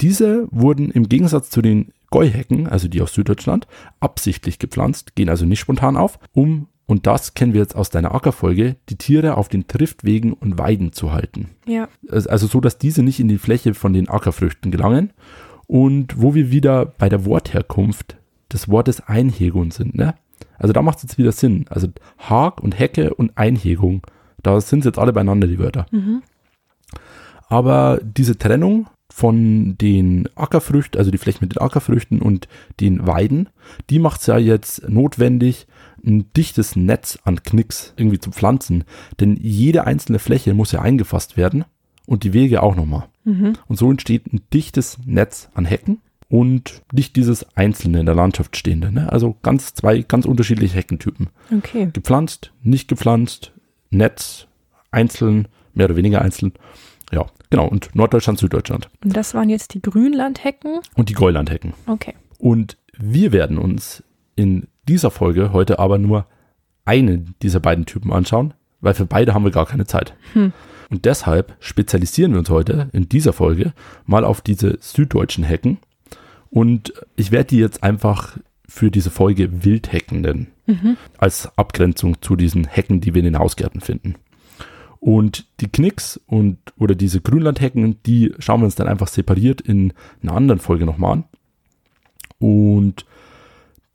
[0.00, 3.66] Diese wurden im Gegensatz zu den Gäuhecken, also die aus Süddeutschland,
[4.00, 8.12] absichtlich gepflanzt, gehen also nicht spontan auf, um, und das kennen wir jetzt aus deiner
[8.12, 11.50] Ackerfolge, die Tiere auf den Triftwegen und Weiden zu halten.
[11.64, 11.88] Ja.
[12.08, 15.12] Also so, dass diese nicht in die Fläche von den Ackerfrüchten gelangen.
[15.68, 18.16] Und wo wir wieder bei der Wortherkunft
[18.52, 20.16] des Wortes Einhegung sind, ne?
[20.58, 21.66] Also da macht es jetzt wieder Sinn.
[21.70, 21.86] Also
[22.18, 24.04] Hag und Hecke und Einhegung,
[24.42, 25.86] da sind jetzt alle beieinander, die Wörter.
[27.48, 32.48] Aber diese Trennung von den Ackerfrüchten, also die Flächen mit den Ackerfrüchten und
[32.78, 33.48] den Weiden,
[33.90, 35.66] die macht es ja jetzt notwendig,
[36.04, 38.84] ein dichtes Netz an Knicks irgendwie zu pflanzen.
[39.18, 41.64] Denn jede einzelne Fläche muss ja eingefasst werden
[42.06, 43.08] und die Wege auch nochmal.
[43.68, 48.56] Und so entsteht ein dichtes Netz an Hecken und nicht dieses einzelne in der Landschaft
[48.56, 48.92] stehende.
[48.92, 49.12] Ne?
[49.12, 51.28] Also ganz zwei ganz unterschiedliche Heckentypen.
[51.56, 51.90] Okay.
[51.92, 53.52] Gepflanzt, nicht gepflanzt,
[53.90, 54.46] Netz,
[54.92, 56.52] einzeln, mehr oder weniger einzeln.
[57.12, 57.66] Ja, genau.
[57.66, 58.88] Und Norddeutschland, Süddeutschland.
[59.04, 60.80] Und das waren jetzt die Grünlandhecken.
[60.94, 61.74] Und die Gäulandhecken.
[61.86, 62.14] Okay.
[62.38, 64.02] Und wir werden uns
[64.36, 66.26] in dieser Folge heute aber nur
[66.84, 70.14] einen dieser beiden Typen anschauen, weil für beide haben wir gar keine Zeit.
[70.90, 73.72] Und deshalb spezialisieren wir uns heute in dieser Folge
[74.06, 75.78] mal auf diese süddeutschen Hecken.
[76.50, 80.48] Und ich werde die jetzt einfach für diese Folge Wildhecken nennen.
[81.18, 84.14] Als Abgrenzung zu diesen Hecken, die wir in den Hausgärten finden.
[85.00, 89.94] Und die Knicks und oder diese Grünlandhecken, die schauen wir uns dann einfach separiert in
[90.22, 91.24] einer anderen Folge nochmal an.
[92.38, 93.06] Und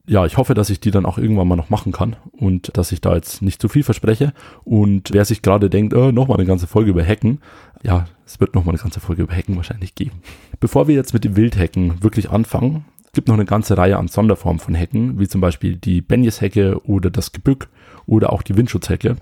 [0.07, 2.91] ja, ich hoffe, dass ich die dann auch irgendwann mal noch machen kann und dass
[2.91, 4.33] ich da jetzt nicht zu viel verspreche.
[4.63, 7.39] Und wer sich gerade denkt, äh, nochmal eine ganze Folge über Hecken,
[7.83, 10.21] ja, es wird nochmal eine ganze Folge über Hecken wahrscheinlich geben.
[10.59, 14.59] Bevor wir jetzt mit den Wildhecken wirklich anfangen, gibt noch eine ganze Reihe an Sonderformen
[14.59, 17.69] von Hecken, wie zum Beispiel die Benjeshecke oder das Gebück
[18.05, 19.15] oder auch die Windschutzhecke.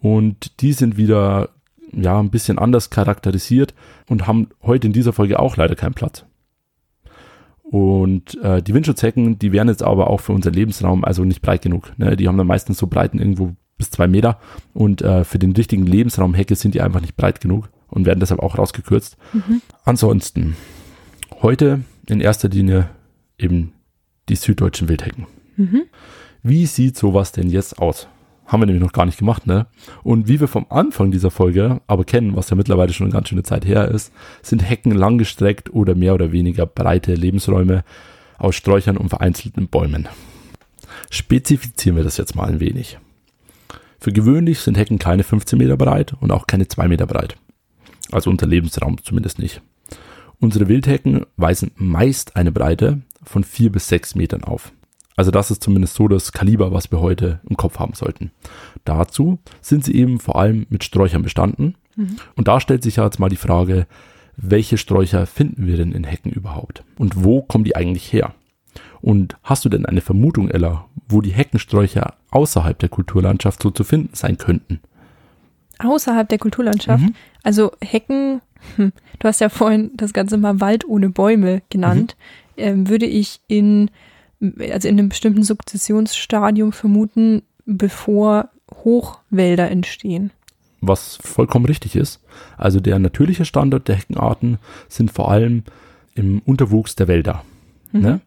[0.00, 1.50] Und die sind wieder
[1.92, 3.74] ja ein bisschen anders charakterisiert
[4.08, 6.24] und haben heute in dieser Folge auch leider keinen Platz.
[7.64, 11.62] Und äh, die Windschutzhecken, die wären jetzt aber auch für unseren Lebensraum also nicht breit
[11.62, 11.92] genug.
[11.98, 12.16] Ne?
[12.16, 14.38] Die haben dann meistens so Breiten irgendwo bis zwei Meter
[14.74, 18.20] und äh, für den richtigen Lebensraum Hecke sind die einfach nicht breit genug und werden
[18.20, 19.16] deshalb auch rausgekürzt.
[19.84, 20.56] Ansonsten
[21.42, 22.90] heute in erster Linie
[23.38, 23.72] eben
[24.28, 25.26] die süddeutschen Wildhecken.
[26.42, 28.08] Wie sieht sowas denn jetzt aus?
[28.50, 29.68] Haben wir nämlich noch gar nicht gemacht, ne?
[30.02, 33.28] Und wie wir vom Anfang dieser Folge aber kennen, was ja mittlerweile schon eine ganz
[33.28, 37.84] schöne Zeit her ist, sind Hecken langgestreckt oder mehr oder weniger breite Lebensräume
[38.38, 40.08] aus Sträuchern und vereinzelten Bäumen.
[41.10, 42.98] Spezifizieren wir das jetzt mal ein wenig.
[44.00, 47.36] Für gewöhnlich sind Hecken keine 15 Meter breit und auch keine 2 Meter breit.
[48.10, 49.62] Also unter Lebensraum zumindest nicht.
[50.40, 54.72] Unsere Wildhecken weisen meist eine Breite von 4 bis 6 Metern auf.
[55.20, 58.30] Also das ist zumindest so das Kaliber, was wir heute im Kopf haben sollten.
[58.86, 61.74] Dazu sind sie eben vor allem mit Sträuchern bestanden.
[62.36, 63.86] Und da stellt sich ja jetzt mal die Frage,
[64.38, 66.84] welche Sträucher finden wir denn in Hecken überhaupt?
[66.96, 68.32] Und wo kommen die eigentlich her?
[69.02, 73.84] Und hast du denn eine Vermutung, Ella, wo die Heckensträucher außerhalb der Kulturlandschaft so zu
[73.84, 74.80] finden sein könnten?
[75.80, 77.04] Außerhalb der Kulturlandschaft.
[77.04, 77.14] Mhm.
[77.42, 78.40] Also Hecken,
[78.76, 82.16] hm, du hast ja vorhin das Ganze mal Wald ohne Bäume genannt,
[82.56, 82.62] Mhm.
[82.62, 83.90] ähm, würde ich in,
[84.40, 90.30] also in einem bestimmten Sukzessionsstadium vermuten, bevor Hochwälder entstehen.
[90.80, 92.20] was vollkommen richtig ist.
[92.56, 95.64] Also der natürliche Standort der Heckenarten sind vor allem
[96.14, 97.44] im Unterwuchs der Wälder.
[97.92, 98.20] Ne?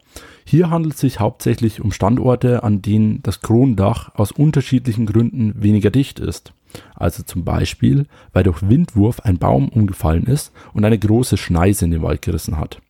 [0.46, 5.90] Hier handelt es sich hauptsächlich um Standorte, an denen das Kronendach aus unterschiedlichen Gründen weniger
[5.90, 6.54] dicht ist.
[6.96, 11.92] Also zum Beispiel, weil durch Windwurf ein Baum umgefallen ist und eine große Schneise in
[11.92, 12.82] den Wald gerissen hat.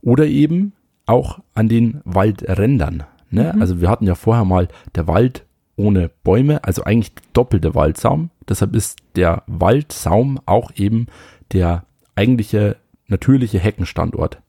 [0.00, 0.72] Oder eben
[1.06, 3.04] auch an den Waldrändern.
[3.30, 3.54] Ne?
[3.58, 5.44] Also wir hatten ja vorher mal der Wald
[5.76, 8.30] ohne Bäume, also eigentlich doppelter Waldsaum.
[8.48, 11.06] Deshalb ist der Waldsaum auch eben
[11.52, 12.76] der eigentliche
[13.08, 14.40] natürliche Heckenstandort.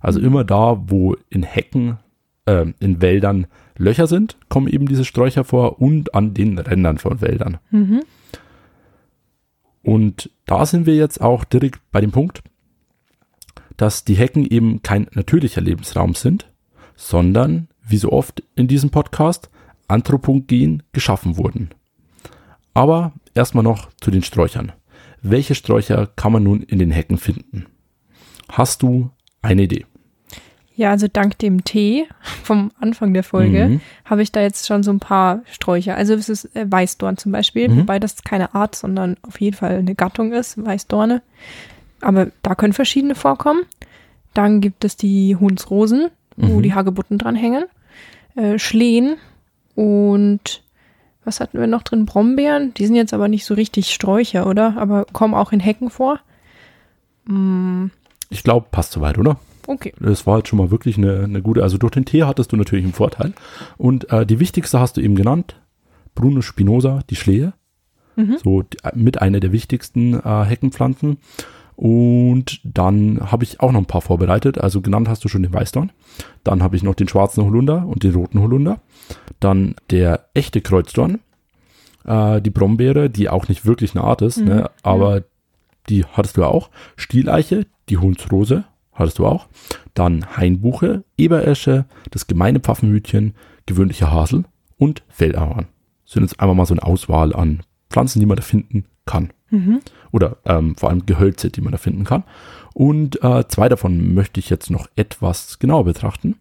[0.00, 1.98] Also immer da, wo in Hecken,
[2.46, 3.46] äh, in Wäldern
[3.76, 7.58] Löcher sind, kommen eben diese Sträucher vor und an den Rändern von Wäldern.
[7.70, 8.02] Mhm.
[9.82, 12.42] Und da sind wir jetzt auch direkt bei dem Punkt,
[13.76, 16.46] dass die Hecken eben kein natürlicher Lebensraum sind,
[16.96, 19.50] sondern, wie so oft in diesem Podcast,
[19.88, 21.70] anthropogen geschaffen wurden.
[22.74, 24.72] Aber erstmal noch zu den Sträuchern.
[25.20, 27.66] Welche Sträucher kann man nun in den Hecken finden?
[28.48, 29.10] Hast du
[29.42, 29.86] eine Idee?
[30.74, 32.06] Ja, also dank dem Tee
[32.42, 33.80] vom Anfang der Folge Mhm.
[34.06, 35.96] habe ich da jetzt schon so ein paar Sträucher.
[35.96, 37.80] Also es ist äh, Weißdorn zum Beispiel, Mhm.
[37.80, 41.22] wobei das keine Art, sondern auf jeden Fall eine Gattung ist, Weißdorne.
[42.02, 43.62] Aber da können verschiedene vorkommen.
[44.34, 46.62] Dann gibt es die Hunsrosen, wo Mhm.
[46.62, 47.64] die Hagebutten dran hängen.
[48.34, 49.16] Äh, Schlehen
[49.74, 50.62] und
[51.24, 52.04] was hatten wir noch drin?
[52.06, 52.74] Brombeeren.
[52.74, 54.76] Die sind jetzt aber nicht so richtig Sträucher, oder?
[54.76, 56.18] Aber kommen auch in Hecken vor.
[57.26, 57.86] Mm,
[58.30, 59.38] Ich glaube, passt soweit, oder?
[59.68, 59.92] okay.
[60.00, 61.62] Das war jetzt schon mal wirklich eine, eine gute.
[61.62, 63.32] Also durch den Tee hattest du natürlich einen Vorteil.
[63.78, 65.56] Und äh, die wichtigste hast du eben genannt.
[66.14, 67.52] Bruno Spinoza, die Schlehe.
[68.16, 68.36] Mhm.
[68.42, 71.18] So die, mit einer der wichtigsten äh, Heckenpflanzen.
[71.86, 74.56] Und dann habe ich auch noch ein paar vorbereitet.
[74.56, 75.90] Also genannt hast du schon den Weißdorn.
[76.44, 78.78] Dann habe ich noch den schwarzen Holunder und den roten Holunder.
[79.40, 81.18] Dann der echte Kreuzdorn.
[82.04, 84.44] Äh, die Brombeere, die auch nicht wirklich eine Art ist, Mhm.
[84.44, 84.70] ne?
[84.84, 85.24] aber
[85.88, 86.70] die hattest du auch.
[86.94, 89.48] Stieleiche, die Hunsrose, hattest du auch.
[89.94, 93.34] Dann Hainbuche, Eberesche, das gemeine Pfaffenhütchen,
[93.66, 94.44] gewöhnlicher Hasel
[94.78, 95.66] und Feldahorn.
[96.04, 99.32] Das sind jetzt einfach mal so eine Auswahl an Pflanzen, die man da finden kann.
[99.50, 99.80] Mhm.
[100.12, 102.24] Oder ähm, vor allem Gehölze, die man da finden kann.
[102.74, 106.36] Und äh, zwei davon möchte ich jetzt noch etwas genauer betrachten.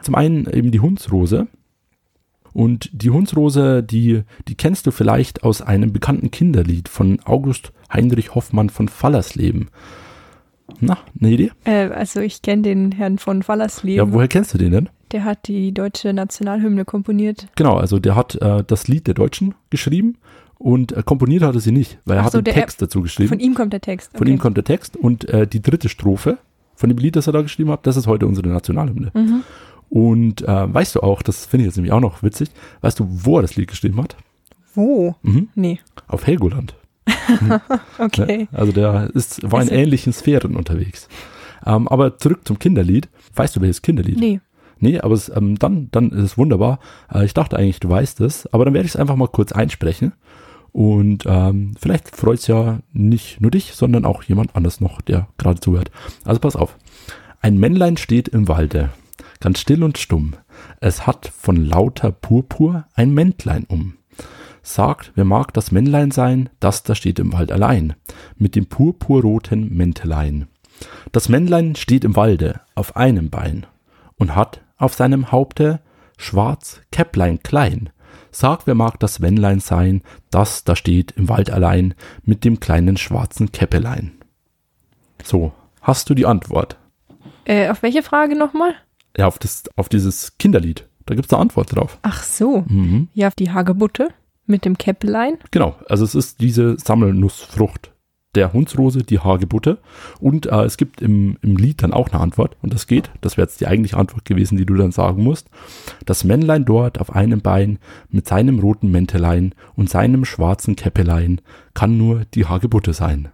[0.00, 1.48] Zum einen eben die Hundsrose.
[2.52, 8.34] Und die Hundsrose, die, die kennst du vielleicht aus einem bekannten Kinderlied von August Heinrich
[8.34, 9.68] Hoffmann von Fallersleben.
[10.80, 11.50] Na, eine Idee?
[11.64, 14.08] Äh, also ich kenne den Herrn von Fallersleben.
[14.08, 14.88] Ja, woher kennst du den denn?
[15.12, 17.46] Der hat die deutsche Nationalhymne komponiert.
[17.56, 20.16] Genau, also der hat äh, das Lied der Deutschen geschrieben
[20.58, 23.02] und äh, komponiert hat er sie nicht, weil er Ach hat so, der- Text dazu
[23.02, 23.28] geschrieben.
[23.28, 24.16] Von ihm kommt der Text.
[24.16, 26.38] Von ihm kommt der Text und äh, die dritte Strophe
[26.74, 29.10] von dem Lied, das er da geschrieben hat, das ist heute unsere Nationalhymne.
[29.14, 29.42] Mhm.
[29.88, 33.06] Und äh, weißt du auch, das finde ich jetzt nämlich auch noch witzig, weißt du,
[33.08, 34.16] wo er das Lied geschrieben hat?
[34.74, 35.14] Wo?
[35.22, 35.48] Mhm.
[35.54, 35.78] Nee.
[36.08, 36.74] Auf Helgoland.
[37.98, 38.38] Okay.
[38.38, 38.48] Ne?
[38.52, 41.08] Also der ist, war in ähnlichen Sphären unterwegs.
[41.64, 43.08] Ähm, aber zurück zum Kinderlied.
[43.34, 44.18] Weißt du, welches Kinderlied?
[44.18, 44.40] Nee.
[44.78, 46.78] Nee, aber es, ähm, dann, dann ist es wunderbar.
[47.12, 49.52] Äh, ich dachte eigentlich, du weißt es, aber dann werde ich es einfach mal kurz
[49.52, 50.12] einsprechen.
[50.76, 55.26] Und ähm, vielleicht freut es ja nicht nur dich, sondern auch jemand anders noch, der
[55.38, 55.90] gerade zuhört.
[56.22, 56.76] Also pass auf.
[57.40, 58.90] Ein Männlein steht im Walde,
[59.40, 60.34] ganz still und stumm.
[60.78, 63.94] Es hat von lauter Purpur ein Mäntlein um.
[64.62, 67.94] Sagt, wer mag das Männlein sein, das da steht im Wald allein,
[68.36, 70.46] mit dem purpurroten Mäntelein.
[71.10, 73.64] Das Männlein steht im Walde auf einem Bein
[74.16, 75.80] und hat auf seinem Haupte
[76.18, 77.88] schwarz Käpplein klein.
[78.38, 82.98] Sag, wer mag das Männlein sein, das da steht im Wald allein mit dem kleinen
[82.98, 84.12] schwarzen Käppelein.
[85.24, 86.76] So, hast du die Antwort?
[87.46, 88.74] Äh, auf welche Frage nochmal?
[89.16, 90.86] Ja, auf, das, auf dieses Kinderlied.
[91.06, 91.98] Da gibt's eine Antwort drauf.
[92.02, 92.62] Ach so.
[92.68, 93.08] Mhm.
[93.14, 94.08] Ja, die Hagebutte
[94.44, 95.38] mit dem Käppelein.
[95.50, 97.94] Genau, also es ist diese Sammelnussfrucht
[98.36, 99.78] der Hundsrose, die Hagebutte.
[100.20, 102.56] Und äh, es gibt im, im Lied dann auch eine Antwort.
[102.62, 105.48] Und das geht, das wäre jetzt die eigentliche Antwort gewesen, die du dann sagen musst.
[106.04, 107.78] Das Männlein dort auf einem Bein
[108.10, 111.40] mit seinem roten Mäntelein und seinem schwarzen Käppelein
[111.74, 113.30] kann nur die Hagebutte sein.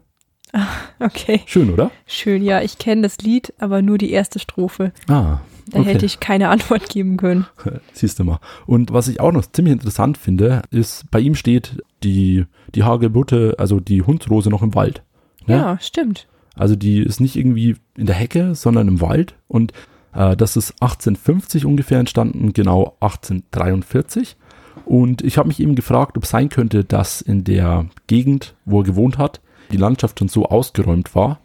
[1.01, 1.41] Okay.
[1.47, 1.91] Schön, oder?
[2.07, 4.93] Schön, ja, ich kenne das Lied, aber nur die erste Strophe.
[5.09, 5.39] Ah,
[5.71, 5.95] Da okay.
[5.95, 7.47] hätte ich keine Antwort geben können.
[7.93, 8.41] Siehst du mal.
[8.67, 12.45] Und was ich auch noch ziemlich interessant finde, ist, bei ihm steht die,
[12.75, 15.03] die Hagebutte, also die Hundsrose noch im Wald.
[15.47, 15.57] Ne?
[15.57, 16.29] Ja, stimmt.
[16.55, 19.35] Also die ist nicht irgendwie in der Hecke, sondern im Wald.
[19.49, 19.73] Und
[20.15, 24.37] äh, das ist 1850 ungefähr entstanden, genau 1843.
[24.85, 28.81] Und ich habe mich eben gefragt, ob es sein könnte, dass in der Gegend, wo
[28.81, 31.41] er gewohnt hat, die Landschaft schon so ausgeräumt war,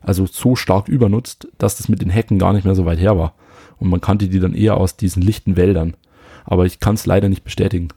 [0.00, 3.18] also so stark übernutzt, dass das mit den Hecken gar nicht mehr so weit her
[3.18, 3.34] war.
[3.78, 5.94] Und man kannte die dann eher aus diesen lichten Wäldern.
[6.44, 7.88] Aber ich kann es leider nicht bestätigen.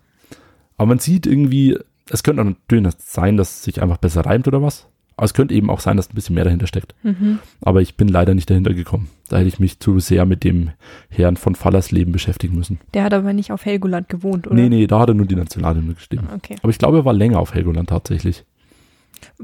[0.77, 1.77] Aber man sieht irgendwie,
[2.09, 4.87] es könnte natürlich sein, dass es sich einfach besser reimt oder was.
[5.17, 6.95] Aber es könnte eben auch sein, dass ein bisschen mehr dahinter steckt.
[7.03, 7.39] Mhm.
[7.61, 9.09] Aber ich bin leider nicht dahinter gekommen.
[9.29, 10.71] Da hätte ich mich zu sehr mit dem
[11.09, 12.79] Herrn von Fallersleben beschäftigen müssen.
[12.93, 14.55] Der hat aber nicht auf Helgoland gewohnt, oder?
[14.55, 16.27] Nee, nee, da hat er nur die Nationalhymne geschrieben.
[16.35, 16.55] Okay.
[16.61, 18.43] Aber ich glaube, er war länger auf Helgoland tatsächlich.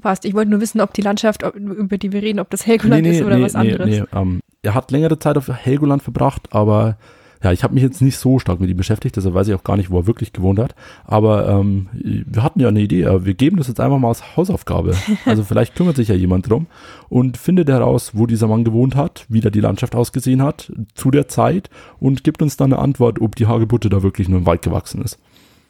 [0.01, 0.25] Passt.
[0.25, 3.05] Ich wollte nur wissen, ob die Landschaft, ob, über die wir reden, ob das Helgoland
[3.07, 3.87] ist oder was anderes.
[3.87, 6.97] nee, ähm, er hat längere Zeit auf Helgoland verbracht, aber er
[7.43, 9.63] Ja, ich habe mich jetzt nicht so stark mit ihm beschäftigt, deshalb weiß ich auch
[9.63, 10.73] gar nicht, wo er wirklich gewohnt hat.
[11.05, 14.95] Aber ähm, wir hatten ja eine Idee, wir geben das jetzt einfach mal als Hausaufgabe.
[15.25, 16.67] Also vielleicht kümmert sich ja jemand drum
[17.09, 21.11] und findet heraus, wo dieser Mann gewohnt hat, wie da die Landschaft ausgesehen hat zu
[21.11, 21.69] der Zeit
[21.99, 25.01] und gibt uns dann eine Antwort, ob die Hagebutte da wirklich nur im Wald gewachsen
[25.01, 25.19] ist.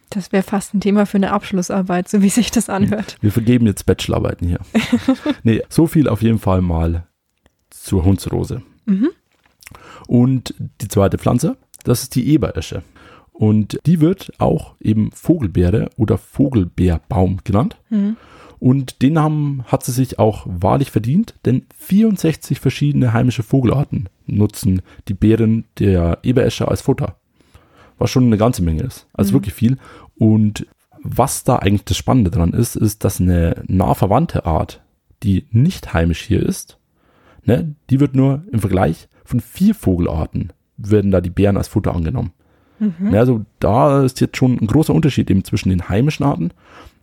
[0.10, 3.18] Das wäre fast ein Thema für eine Abschlussarbeit, so wie sich das anhört.
[3.22, 4.60] Wir vergeben jetzt Bachelorarbeiten hier.
[5.44, 7.08] nee, so viel auf jeden Fall mal
[7.70, 8.62] zur Hundsrose.
[8.86, 9.10] Mhm.
[10.08, 12.84] Und die zweite Pflanze, das ist die Eberesche.
[13.34, 17.78] Und die wird auch eben Vogelbeere oder Vogelbeerbaum genannt.
[17.90, 18.18] Mhm.
[18.60, 24.82] Und den Namen hat sie sich auch wahrlich verdient, denn 64 verschiedene heimische Vogelarten nutzen
[25.08, 27.18] die Beeren der Eberesche als Futter.
[27.98, 29.08] Was schon eine ganze Menge ist.
[29.14, 29.36] Also mhm.
[29.36, 29.78] wirklich viel.
[30.18, 30.68] Und
[31.02, 34.82] was da eigentlich das Spannende dran ist, ist, dass eine nah verwandte Art,
[35.24, 36.78] die nicht heimisch hier ist,
[37.44, 41.94] ne, die wird nur im Vergleich von vier Vogelarten werden da die Bären als Futter
[41.96, 42.32] angenommen.
[42.80, 43.14] Mhm.
[43.14, 46.52] Also da ist jetzt schon ein großer Unterschied eben zwischen den heimischen Arten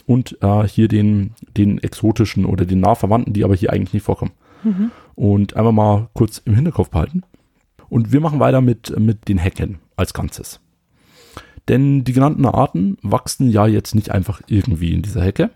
[0.06, 4.32] und äh, hier den, den exotischen oder den Nahverwandten, die aber hier eigentlich nicht vorkommen.
[4.62, 4.90] Mhm.
[5.14, 7.22] Und einfach mal kurz im Hinterkopf behalten.
[7.88, 10.60] Und wir machen weiter mit, mit den Hecken als Ganzes.
[11.68, 15.50] Denn die genannten Arten wachsen ja jetzt nicht einfach irgendwie in dieser Hecke.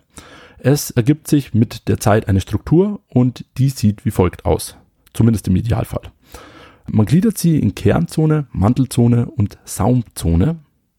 [0.58, 4.76] Es ergibt sich mit der Zeit eine Struktur und die sieht wie folgt aus.
[5.12, 6.10] Zumindest im Idealfall.
[6.90, 10.56] Man gliedert sie in Kernzone, Mantelzone und Saumzone.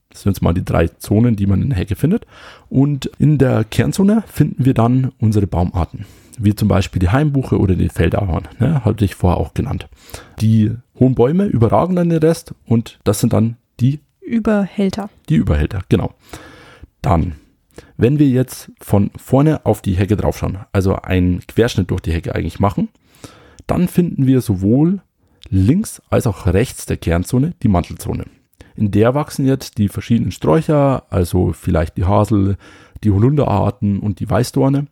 [0.09, 2.25] Das sind jetzt mal die drei Zonen, die man in der Hecke findet.
[2.69, 6.05] Und in der Kernzone finden wir dann unsere Baumarten,
[6.37, 9.87] wie zum Beispiel die Heimbuche oder die Feldahorn, ne, hatte ich vorher auch genannt.
[10.41, 13.99] Die hohen Bäume überragen dann den Rest und das sind dann die
[14.29, 15.09] Überhälter.
[15.27, 16.13] Die Überhälter, genau.
[17.01, 17.35] Dann,
[17.97, 22.35] wenn wir jetzt von vorne auf die Hecke draufschauen, also einen Querschnitt durch die Hecke
[22.35, 22.89] eigentlich machen,
[23.67, 25.01] dann finden wir sowohl
[25.49, 28.25] links als auch rechts der Kernzone die Mantelzone.
[28.75, 32.57] In der wachsen jetzt die verschiedenen Sträucher, also vielleicht die Hasel,
[33.03, 34.87] die Holunderarten und die Weißdorne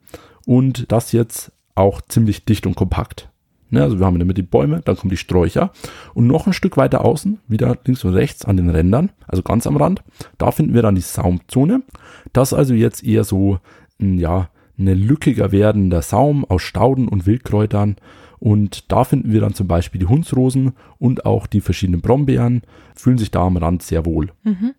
[0.46, 3.30] und das jetzt auch ziemlich dicht und kompakt.
[3.70, 5.72] Ne, also wir haben in der Mitte die Bäume, dann kommen die Sträucher
[6.14, 9.68] und noch ein Stück weiter außen, wieder links und rechts an den Rändern, also ganz
[9.68, 10.04] am Rand,
[10.38, 11.84] da finden wir dann die Saumzone.
[12.32, 13.60] Das also jetzt eher so,
[14.00, 14.50] ja,
[14.80, 17.98] eine lückiger werdender Saum aus Stauden und Wildkräutern,
[18.40, 22.62] und da finden wir dann zum Beispiel die Hundsrosen und auch die verschiedenen Brombeeren,
[22.96, 24.32] fühlen sich da am Rand sehr wohl.
[24.44, 24.76] Mhm.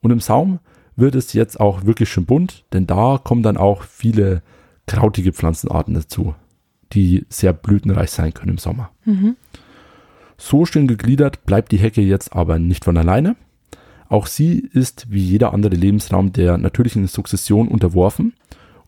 [0.00, 0.58] Und im Saum
[0.96, 4.42] wird es jetzt auch wirklich schön bunt, denn da kommen dann auch viele
[4.86, 6.34] krautige Pflanzenarten dazu,
[6.92, 8.90] die sehr blütenreich sein können im Sommer.
[9.04, 9.36] Mhm.
[10.36, 13.36] So schön gegliedert bleibt die Hecke jetzt aber nicht von alleine.
[14.08, 18.34] Auch sie ist wie jeder andere Lebensraum der natürlichen Sukzession unterworfen.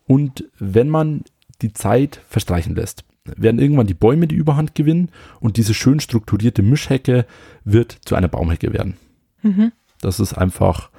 [0.05, 1.23] Und wenn man
[1.61, 6.61] die Zeit verstreichen lässt, werden irgendwann die Bäume die Überhand gewinnen und diese schön strukturierte
[6.61, 7.25] Mischhecke
[7.63, 8.97] wird zu einer Baumhecke werden.
[9.41, 9.71] Mhm.
[10.01, 10.91] Das ist einfach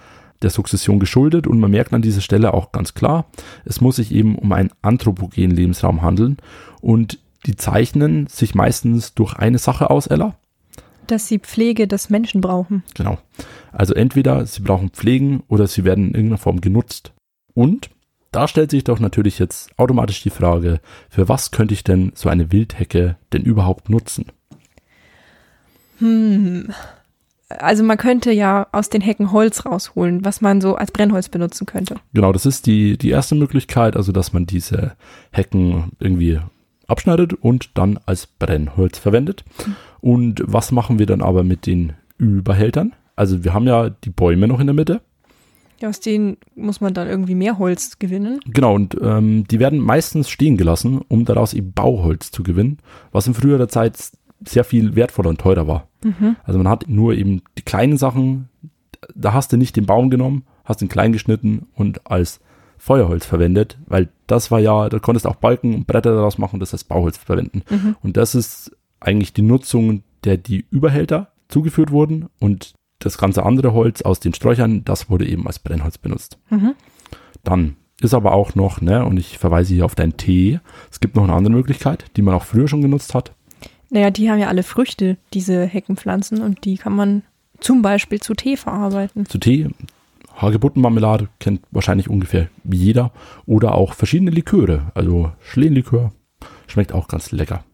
[0.42, 3.26] der Sukzession geschuldet und man merkt an dieser Stelle auch ganz klar,
[3.64, 6.36] es muss sich eben um einen anthropogenen Lebensraum handeln
[6.80, 10.36] und die zeichnen sich meistens durch eine Sache aus, Ella.
[11.06, 12.82] Dass sie Pflege des Menschen brauchen.
[12.94, 13.18] Genau.
[13.72, 17.12] Also entweder sie brauchen Pflegen oder sie werden in irgendeiner Form genutzt.
[17.54, 17.90] Und
[18.32, 22.28] da stellt sich doch natürlich jetzt automatisch die Frage, für was könnte ich denn so
[22.28, 24.26] eine Wildhecke denn überhaupt nutzen?
[25.98, 26.72] Hm.
[27.48, 31.66] Also man könnte ja aus den Hecken Holz rausholen, was man so als Brennholz benutzen
[31.66, 31.96] könnte.
[32.12, 34.96] Genau, das ist die, die erste Möglichkeit, also dass man diese
[35.30, 36.40] Hecken irgendwie
[36.88, 39.44] abschneidet und dann als Brennholz verwendet.
[40.00, 42.94] Und was machen wir dann aber mit den Überhältern?
[43.14, 45.00] Also wir haben ja die Bäume noch in der Mitte
[45.80, 48.40] ja, aus denen muss man dann irgendwie mehr Holz gewinnen.
[48.46, 52.78] Genau, und ähm, die werden meistens stehen gelassen, um daraus eben Bauholz zu gewinnen,
[53.12, 53.96] was in früherer Zeit
[54.44, 55.88] sehr viel wertvoller und teurer war.
[56.06, 56.36] Mhm.
[56.44, 58.48] Also man hat nur eben die kleinen Sachen,
[59.14, 62.40] da hast du nicht den Baum genommen, hast ihn klein geschnitten und als
[62.78, 66.60] Feuerholz verwendet, weil das war ja, da konntest du auch Balken und Bretter daraus machen,
[66.60, 67.62] das als Bauholz verwenden.
[67.70, 67.96] Mhm.
[68.02, 73.72] Und das ist eigentlich die Nutzung, der die Überhälter zugeführt wurden und das ganze andere
[73.72, 76.38] Holz aus den Sträuchern, das wurde eben als Brennholz benutzt.
[76.50, 76.74] Mhm.
[77.44, 81.16] Dann ist aber auch noch, ne, und ich verweise hier auf deinen Tee, es gibt
[81.16, 83.34] noch eine andere Möglichkeit, die man auch früher schon genutzt hat.
[83.90, 87.22] Naja, die haben ja alle Früchte, diese Heckenpflanzen, und die kann man
[87.60, 89.26] zum Beispiel zu Tee verarbeiten.
[89.26, 89.68] Zu Tee,
[90.36, 93.12] Hagebuttenmarmelade kennt wahrscheinlich ungefähr jeder.
[93.46, 96.12] Oder auch verschiedene Liköre, also Schlehenlikör,
[96.66, 97.64] schmeckt auch ganz lecker.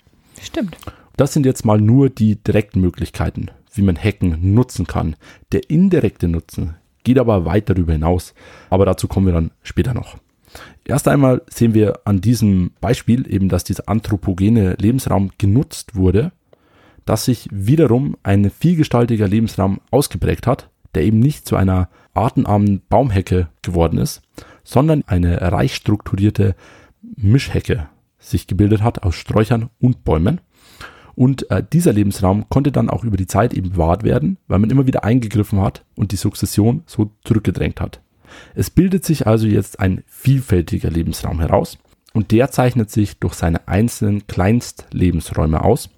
[0.41, 0.77] Stimmt.
[1.17, 5.17] Das sind jetzt mal nur die direkten Möglichkeiten wie man Hacken nutzen kann.
[5.53, 8.35] Der indirekte Nutzen geht aber weit darüber hinaus,
[8.71, 10.17] aber dazu kommen wir dann später noch.
[10.85, 16.33] Erst einmal sehen wir an diesem Beispiel eben, dass dieser anthropogene Lebensraum genutzt wurde.
[17.05, 23.49] dass sich wiederum ein vielgestaltiger Lebensraum ausgeprägt hat, der eben nicht zu einer artenarmen Baumhecke
[23.62, 24.22] geworden ist,
[24.62, 26.55] sondern eine reich strukturierte
[27.16, 30.41] Mischhecke sich gebildet hat aus Sträuchern und Bäumen.
[31.14, 34.70] Und äh, dieser Lebensraum konnte dann auch über die Zeit eben bewahrt werden, weil man
[34.70, 38.01] immer wieder eingegriffen hat und die Sukzession so zurückgedrängt hat.
[38.55, 41.78] Es bildet sich also jetzt ein vielfältiger Lebensraum heraus
[42.12, 45.91] und der zeichnet sich durch seine einzelnen Kleinstlebensräume aus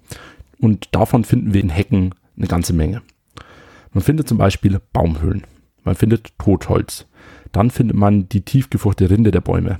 [0.59, 3.01] und davon finden wir in Hecken eine ganze Menge.
[3.91, 5.43] Man findet zum Beispiel Baumhöhlen,
[5.83, 7.05] man findet Totholz,
[7.51, 9.79] dann findet man die tiefgefurchte Rinde der Bäume,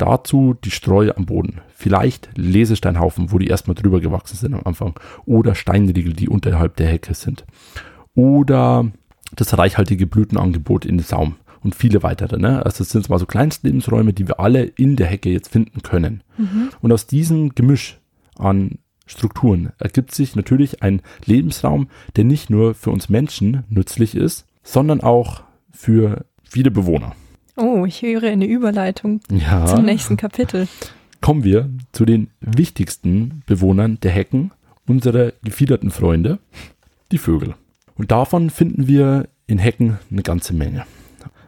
[0.00, 1.60] Dazu die Streu am Boden.
[1.68, 4.98] Vielleicht Lesesteinhaufen, wo die erstmal drüber gewachsen sind am Anfang.
[5.26, 7.44] Oder Steinriegel, die unterhalb der Hecke sind.
[8.14, 8.90] Oder
[9.36, 11.36] das reichhaltige Blütenangebot in den Saum.
[11.62, 12.38] Und viele weitere.
[12.38, 12.64] Ne?
[12.64, 16.22] Also es sind mal so Kleinstlebensräume, die wir alle in der Hecke jetzt finden können.
[16.38, 16.70] Mhm.
[16.80, 17.98] Und aus diesem Gemisch
[18.38, 24.46] an Strukturen ergibt sich natürlich ein Lebensraum, der nicht nur für uns Menschen nützlich ist,
[24.62, 25.42] sondern auch
[25.72, 27.14] für viele Bewohner.
[27.56, 29.66] Oh, ich höre eine Überleitung ja.
[29.66, 30.68] zum nächsten Kapitel.
[31.20, 34.52] Kommen wir zu den wichtigsten Bewohnern der Hecken,
[34.86, 36.38] unsere gefiederten Freunde,
[37.12, 37.54] die Vögel.
[37.96, 40.86] Und davon finden wir in Hecken eine ganze Menge.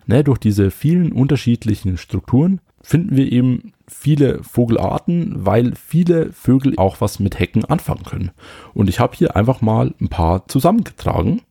[0.07, 7.01] Ne, durch diese vielen unterschiedlichen Strukturen finden wir eben viele Vogelarten, weil viele Vögel auch
[7.01, 8.31] was mit Hecken anfangen können.
[8.75, 11.43] Und ich habe hier einfach mal ein paar zusammengetragen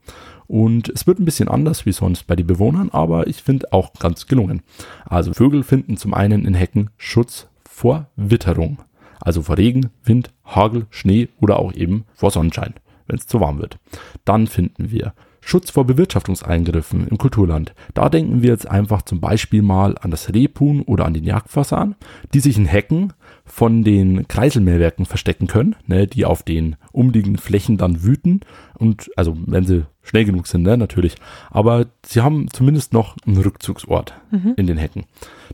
[0.48, 3.94] und es wird ein bisschen anders wie sonst bei den Bewohnern, aber ich finde auch
[3.94, 4.64] ganz gelungen.
[5.06, 8.80] Also Vögel finden zum einen in Hecken Schutz vor Witterung.
[9.22, 12.74] Also vor Regen, Wind, Hagel, Schnee oder auch eben vor Sonnenschein,
[13.08, 13.78] wenn es zu warm wird.
[14.26, 17.74] Dann finden wir Schutz vor Bewirtschaftungseingriffen im Kulturland.
[17.94, 21.96] Da denken wir jetzt einfach zum Beispiel mal an das Rebhuhn oder an den Jagdfasan,
[22.34, 23.14] die sich in Hecken
[23.44, 28.42] von den Kreiselmehrwerken verstecken können, ne, die auf den umliegenden Flächen dann wüten
[28.76, 31.16] und also wenn sie schnell genug sind, ne, natürlich.
[31.50, 34.54] Aber sie haben zumindest noch einen Rückzugsort mhm.
[34.58, 35.06] in den Hecken.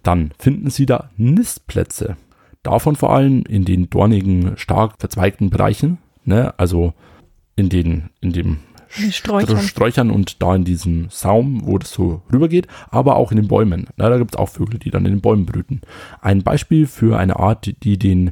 [0.04, 2.18] Dann finden sie da Nistplätze.
[2.62, 6.94] Davon vor allem in den dornigen, stark verzweigten Bereichen, ne, also
[7.56, 8.58] in den, in dem
[8.90, 9.60] Sträuchern.
[9.60, 13.88] Sträuchern und da in diesem Saum, wo das so rübergeht, aber auch in den Bäumen.
[13.98, 15.82] Na, da gibt es auch Vögel, die dann in den Bäumen brüten.
[16.22, 18.32] Ein Beispiel für eine Art, die den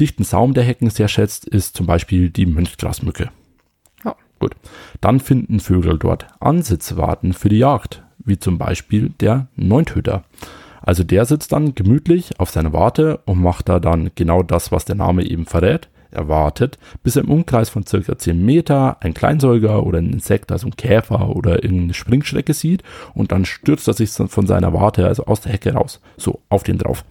[0.00, 3.30] dichten Saum der Hecken sehr schätzt, ist zum Beispiel die Mönchgrasmücke.
[4.04, 4.14] Ja.
[4.38, 4.54] Gut.
[5.00, 10.24] Dann finden Vögel dort Ansitzwarten für die Jagd, wie zum Beispiel der Neuntöter.
[10.80, 14.84] Also der sitzt dann gemütlich auf seiner Warte und macht da dann genau das, was
[14.84, 19.84] der Name eben verrät erwartet, bis er im Umkreis von circa 10 Meter ein Kleinsäuger
[19.84, 22.82] oder ein Insekt, also ein Käfer oder irgendeine Springschrecke sieht
[23.14, 26.62] und dann stürzt er sich von seiner Warte, also aus der Hecke raus, so auf
[26.62, 27.04] den drauf.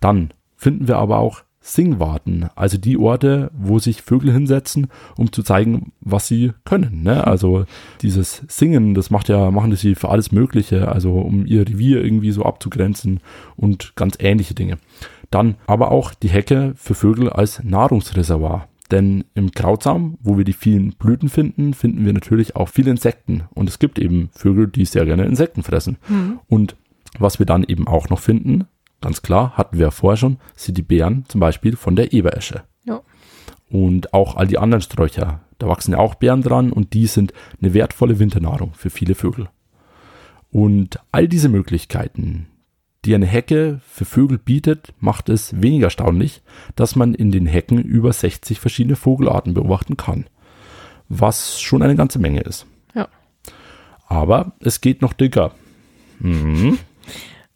[0.00, 5.42] Dann finden wir aber auch Singwarten, also die Orte, wo sich Vögel hinsetzen, um zu
[5.42, 7.02] zeigen, was sie können.
[7.02, 7.26] Ne?
[7.26, 7.64] Also
[8.02, 12.32] dieses Singen, das macht ja, machen sie für alles Mögliche, also um ihr Revier irgendwie
[12.32, 13.20] so abzugrenzen
[13.56, 14.76] und ganz ähnliche Dinge.
[15.34, 18.68] Dann aber auch die Hecke für Vögel als Nahrungsreservoir.
[18.92, 23.42] Denn im Krautsaum, wo wir die vielen Blüten finden, finden wir natürlich auch viele Insekten.
[23.52, 25.98] Und es gibt eben Vögel, die sehr gerne Insekten fressen.
[26.08, 26.38] Mhm.
[26.46, 26.76] Und
[27.18, 28.68] was wir dann eben auch noch finden,
[29.00, 32.62] ganz klar, hatten wir ja vorher schon, sind die Beeren zum Beispiel von der Eberesche.
[32.84, 33.00] Ja.
[33.68, 37.32] Und auch all die anderen Sträucher, da wachsen ja auch Beeren dran und die sind
[37.60, 39.48] eine wertvolle Winternahrung für viele Vögel.
[40.52, 42.46] Und all diese Möglichkeiten,
[43.04, 46.42] die eine Hecke für Vögel bietet, macht es weniger erstaunlich,
[46.76, 50.26] dass man in den Hecken über 60 verschiedene Vogelarten beobachten kann.
[51.08, 52.66] Was schon eine ganze Menge ist.
[52.94, 53.08] Ja.
[54.06, 55.52] Aber es geht noch dicker.
[56.18, 56.78] Mhm.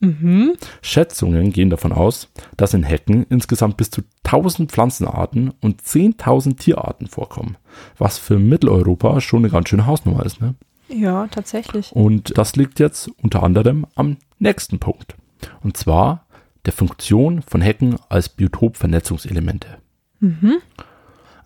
[0.01, 0.53] Mhm.
[0.81, 7.09] Schätzungen gehen davon aus, dass in Hecken insgesamt bis zu 1000 Pflanzenarten und 10.000 Tierarten
[7.09, 7.57] vorkommen,
[7.97, 10.41] was für Mitteleuropa schon eine ganz schöne Hausnummer ist.
[10.41, 10.55] Ne?
[10.89, 11.93] Ja, tatsächlich.
[11.93, 15.17] Und das liegt jetzt unter anderem am nächsten Punkt.
[15.63, 16.27] Und zwar
[16.67, 19.79] der Funktion von Hecken als Biotopvernetzungselemente.
[20.21, 20.59] Mhm.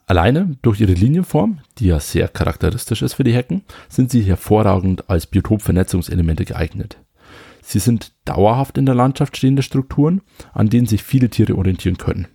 [0.07, 5.09] Alleine durch ihre Linienform, die ja sehr charakteristisch ist für die Hecken, sind sie hervorragend
[5.09, 6.99] als Biotopvernetzungselemente geeignet.
[7.63, 10.23] Sie sind dauerhaft in der Landschaft stehende Strukturen,
[10.53, 12.27] an denen sich viele Tiere orientieren können.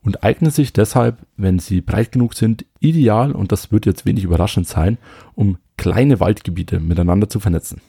[0.00, 4.24] Und eignen sich deshalb, wenn sie breit genug sind, ideal, und das wird jetzt wenig
[4.24, 4.96] überraschend sein,
[5.34, 7.82] um kleine Waldgebiete miteinander zu vernetzen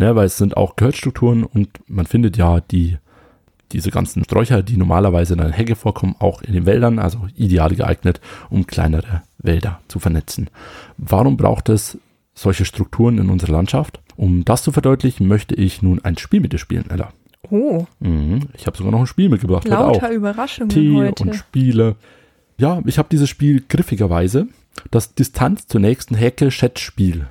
[0.00, 2.96] ne, weil es sind auch Gehölzstrukturen und man findet ja die,
[3.70, 7.74] diese ganzen Sträucher, die normalerweise in der Hecke vorkommen, auch in den Wäldern, also ideal
[7.74, 10.50] geeignet, um kleinere Wälder zu vernetzen.
[10.96, 11.98] Warum braucht es
[12.34, 14.00] solche Strukturen in unserer Landschaft?
[14.16, 17.12] Um das zu verdeutlichen, möchte ich nun ein Spiel mit dir spielen, Ella.
[17.50, 17.86] Oh.
[18.00, 18.48] Mhm.
[18.54, 19.68] Ich habe sogar noch ein Spiel mitgebracht.
[19.68, 21.24] Lauter Überraschungen Tee heute.
[21.24, 21.96] und Spiele.
[22.58, 24.48] Ja, ich habe dieses Spiel griffigerweise
[24.90, 27.26] das Distanz zur nächsten Hecke-Chat-Spiel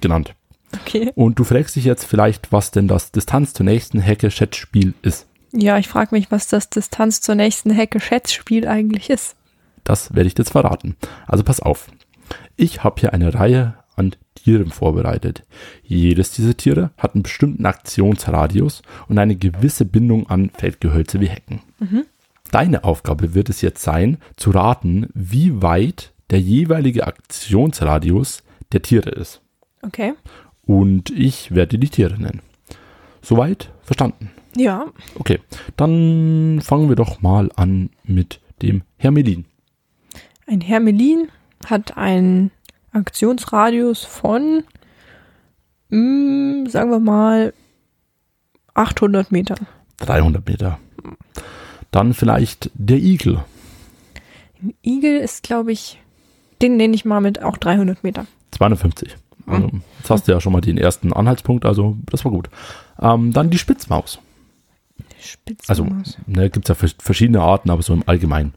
[0.00, 0.34] genannt.
[0.74, 1.12] Okay.
[1.14, 5.26] Und du fragst dich jetzt vielleicht, was denn das Distanz zur nächsten Hecke-Chat-Spiel ist.
[5.52, 9.34] Ja, ich frage mich, was das Distanz zur nächsten Hecke-Schätzspiel eigentlich ist.
[9.82, 10.96] Das werde ich jetzt verraten.
[11.26, 11.88] Also pass auf.
[12.56, 15.42] Ich habe hier eine Reihe an Tieren vorbereitet.
[15.82, 21.60] Jedes dieser Tiere hat einen bestimmten Aktionsradius und eine gewisse Bindung an Feldgehölze wie Hecken.
[22.50, 28.42] Deine Aufgabe wird es jetzt sein, zu raten, wie weit der jeweilige Aktionsradius
[28.72, 29.40] der Tiere ist.
[29.82, 30.14] Okay.
[30.70, 32.42] Und ich werde die Tiere nennen.
[33.22, 34.30] Soweit verstanden.
[34.54, 34.86] Ja.
[35.16, 35.40] Okay,
[35.76, 39.46] dann fangen wir doch mal an mit dem Hermelin.
[40.46, 41.26] Ein Hermelin
[41.66, 42.52] hat einen
[42.92, 44.62] Aktionsradius von,
[45.88, 47.52] mm, sagen wir mal,
[48.74, 49.66] 800 Metern.
[49.96, 50.78] 300 Meter.
[51.90, 53.44] Dann vielleicht der Igel.
[54.62, 55.98] Ein Igel ist, glaube ich,
[56.62, 58.28] den nenne ich mal mit auch 300 Meter.
[58.52, 59.16] 250.
[59.50, 62.48] Also, jetzt hast du ja schon mal den ersten Anhaltspunkt, also das war gut.
[63.00, 64.18] Ähm, dann die Spitzmaus.
[65.68, 66.18] Also, Spitzmaus.
[66.26, 68.54] ne, gibt es ja vers- verschiedene Arten, aber so im Allgemeinen.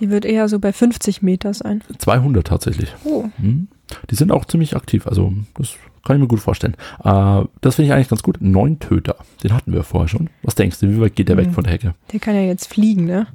[0.00, 1.82] Die wird eher so bei 50 Meter sein.
[1.98, 2.92] 200 tatsächlich.
[3.04, 3.68] Oh, Hm.
[4.10, 6.74] Die sind auch ziemlich aktiv, also das kann ich mir gut vorstellen.
[7.04, 8.38] Äh, das finde ich eigentlich ganz gut.
[8.40, 10.28] Neun Töter, den hatten wir vorher schon.
[10.42, 11.52] Was denkst du, wie weit geht der weg Hm.
[11.54, 11.94] von der Hecke?
[12.12, 13.26] der kann ja jetzt fliegen, ne?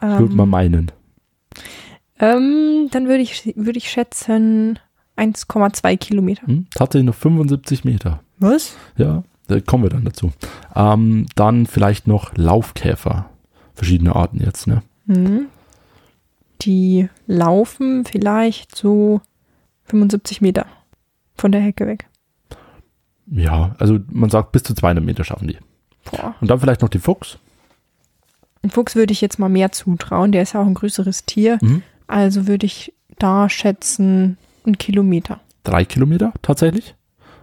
[0.00, 0.92] Würde man Ähm, meinen.
[2.18, 4.78] ähm, dann würde ich, würde ich schätzen
[5.16, 6.46] 1,2 Kilometer.
[6.46, 6.66] Hm?
[6.74, 8.20] Tatsächlich noch 75 Meter.
[8.38, 8.76] Was?
[8.96, 10.32] Ja, da kommen wir dann dazu.
[10.74, 13.26] Ähm, dann vielleicht noch Laufkäfer.
[13.74, 14.82] Verschiedene Arten jetzt, ne?
[15.06, 15.46] Mhm.
[16.62, 19.20] Die laufen vielleicht so
[19.84, 20.66] 75 Meter
[21.34, 22.06] von der Hecke weg.
[23.26, 25.58] Ja, also man sagt, bis zu 200 Meter schaffen die.
[26.10, 26.34] Boah.
[26.40, 27.38] Und dann vielleicht noch die Fuchs.
[28.62, 30.32] Ein Fuchs würde ich jetzt mal mehr zutrauen.
[30.32, 31.58] Der ist ja auch ein größeres Tier.
[31.60, 31.82] Mhm.
[32.06, 35.40] Also würde ich da schätzen einen Kilometer.
[35.64, 36.94] Drei Kilometer tatsächlich.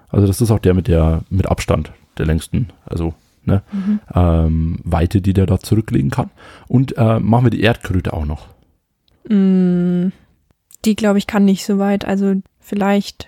[0.09, 3.13] Also das ist auch der mit der, mit Abstand, der längsten, also
[3.45, 3.61] ne,
[4.13, 6.31] ähm, Weite, die der da zurücklegen kann.
[6.67, 8.47] Und äh, machen wir die Erdkröte auch noch.
[9.27, 10.09] Mm,
[10.85, 12.05] die, glaube ich, kann nicht so weit.
[12.05, 13.27] Also vielleicht,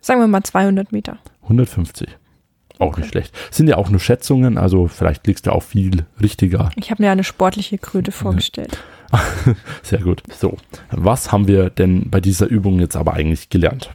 [0.00, 1.18] sagen wir mal 200 Meter.
[1.42, 2.08] 150.
[2.80, 3.34] Auch nicht schlecht.
[3.50, 6.70] Sind ja auch nur Schätzungen, also vielleicht liegst du auch viel richtiger.
[6.76, 8.78] Ich habe mir eine sportliche Kröte vorgestellt.
[9.82, 10.22] Sehr gut.
[10.38, 10.56] So,
[10.90, 13.90] was haben wir denn bei dieser Übung jetzt aber eigentlich gelernt?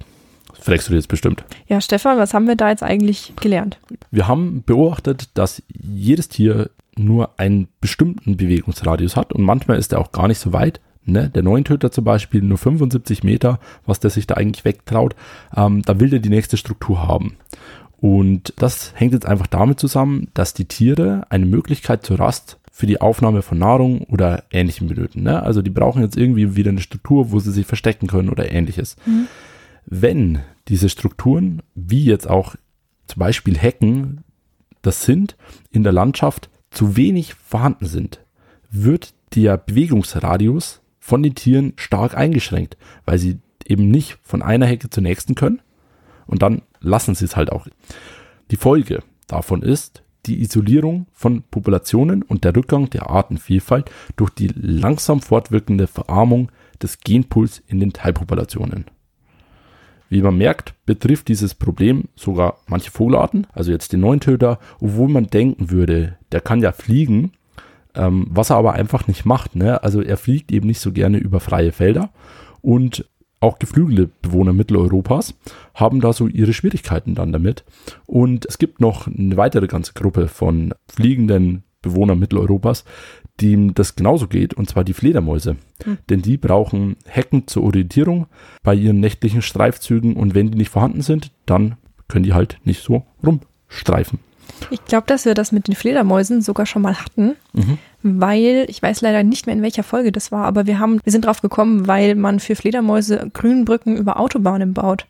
[0.53, 1.43] Fragst du dir jetzt bestimmt.
[1.67, 3.79] Ja, Stefan, was haben wir da jetzt eigentlich gelernt?
[4.11, 9.99] Wir haben beobachtet, dass jedes Tier nur einen bestimmten Bewegungsradius hat und manchmal ist er
[9.99, 10.79] auch gar nicht so weit.
[11.05, 11.29] Ne?
[11.29, 15.15] Der Neuntöter zum Beispiel nur 75 Meter, was der sich da eigentlich wegtraut.
[15.55, 17.37] Ähm, da will der die nächste Struktur haben.
[17.97, 22.87] Und das hängt jetzt einfach damit zusammen, dass die Tiere eine Möglichkeit zur Rast für
[22.87, 25.23] die Aufnahme von Nahrung oder ähnlichem benötigen.
[25.23, 25.41] Ne?
[25.41, 28.97] Also die brauchen jetzt irgendwie wieder eine Struktur, wo sie sich verstecken können oder ähnliches.
[29.85, 32.55] Wenn diese Strukturen, wie jetzt auch
[33.07, 34.23] zum Beispiel Hecken,
[34.81, 35.37] das sind,
[35.71, 38.19] in der Landschaft zu wenig vorhanden sind,
[38.69, 44.89] wird der Bewegungsradius von den Tieren stark eingeschränkt, weil sie eben nicht von einer Hecke
[44.89, 45.61] zur nächsten können
[46.27, 47.67] und dann lassen sie es halt auch.
[48.51, 54.49] Die Folge davon ist die Isolierung von Populationen und der Rückgang der Artenvielfalt durch die
[54.55, 58.85] langsam fortwirkende Verarmung des Genpools in den Teilpopulationen.
[60.09, 65.27] Wie man merkt, betrifft dieses Problem sogar manche Vogelarten, also jetzt den Neuntöter, obwohl man
[65.27, 67.31] denken würde, der kann ja fliegen,
[67.95, 69.55] ähm, was er aber einfach nicht macht.
[69.55, 69.81] Ne?
[69.83, 72.11] Also er fliegt eben nicht so gerne über freie Felder
[72.61, 73.05] und
[73.45, 75.35] auch geflügelte Bewohner Mitteleuropas
[75.75, 77.63] haben da so ihre Schwierigkeiten dann damit.
[78.07, 82.83] Und es gibt noch eine weitere ganze Gruppe von fliegenden Bewohnern Mitteleuropas,
[83.39, 85.57] denen das genauso geht, und zwar die Fledermäuse.
[86.09, 88.25] Denn die brauchen Hecken zur Orientierung
[88.63, 91.75] bei ihren nächtlichen Streifzügen und wenn die nicht vorhanden sind, dann
[92.07, 94.19] können die halt nicht so rumstreifen.
[94.69, 97.77] Ich glaube, dass wir das mit den Fledermäusen sogar schon mal hatten, Mhm.
[98.01, 101.11] weil ich weiß leider nicht mehr in welcher Folge das war, aber wir haben, wir
[101.11, 105.05] sind drauf gekommen, weil man für Fledermäuse Grünbrücken über Autobahnen baut,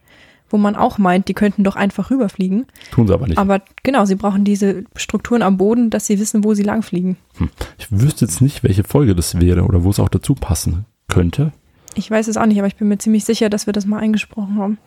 [0.50, 2.66] wo man auch meint, die könnten doch einfach rüberfliegen.
[2.92, 3.38] Tun sie aber nicht.
[3.38, 7.18] Aber genau, sie brauchen diese Strukturen am Boden, dass sie wissen, wo sie langfliegen.
[7.38, 7.50] Hm.
[7.78, 11.52] Ich wüsste jetzt nicht, welche Folge das wäre oder wo es auch dazu passen könnte.
[11.96, 14.00] Ich weiß es auch nicht, aber ich bin mir ziemlich sicher, dass wir das mal
[14.00, 14.78] eingesprochen haben.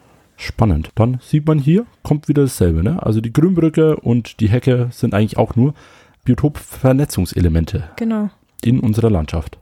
[0.41, 0.91] Spannend.
[0.95, 2.85] Dann sieht man hier, kommt wieder dasselbe.
[2.85, 3.03] Ne?
[3.03, 5.75] Also die Grünbrücke und die Hecke sind eigentlich auch nur
[6.25, 8.31] Biotopvernetzungselemente Genau.
[8.63, 9.59] in unserer Landschaft.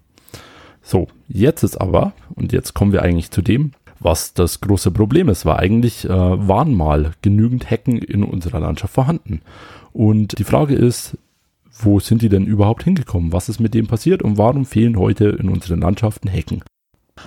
[0.83, 5.31] So, jetzt ist aber, und jetzt kommen wir eigentlich zu dem, was das große Problem
[5.31, 9.41] ist, war eigentlich, äh, waren mal genügend Hecken in unserer Landschaft vorhanden.
[9.95, 11.17] Und die Frage ist,
[11.73, 13.33] wo sind die denn überhaupt hingekommen?
[13.33, 16.63] Was ist mit dem passiert und warum fehlen heute in unseren Landschaften Hecken?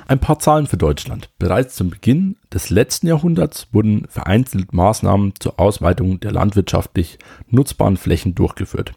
[0.07, 1.29] Ein paar Zahlen für Deutschland.
[1.39, 8.35] Bereits zum Beginn des letzten Jahrhunderts wurden vereinzelt Maßnahmen zur Ausweitung der landwirtschaftlich nutzbaren Flächen
[8.35, 8.93] durchgeführt.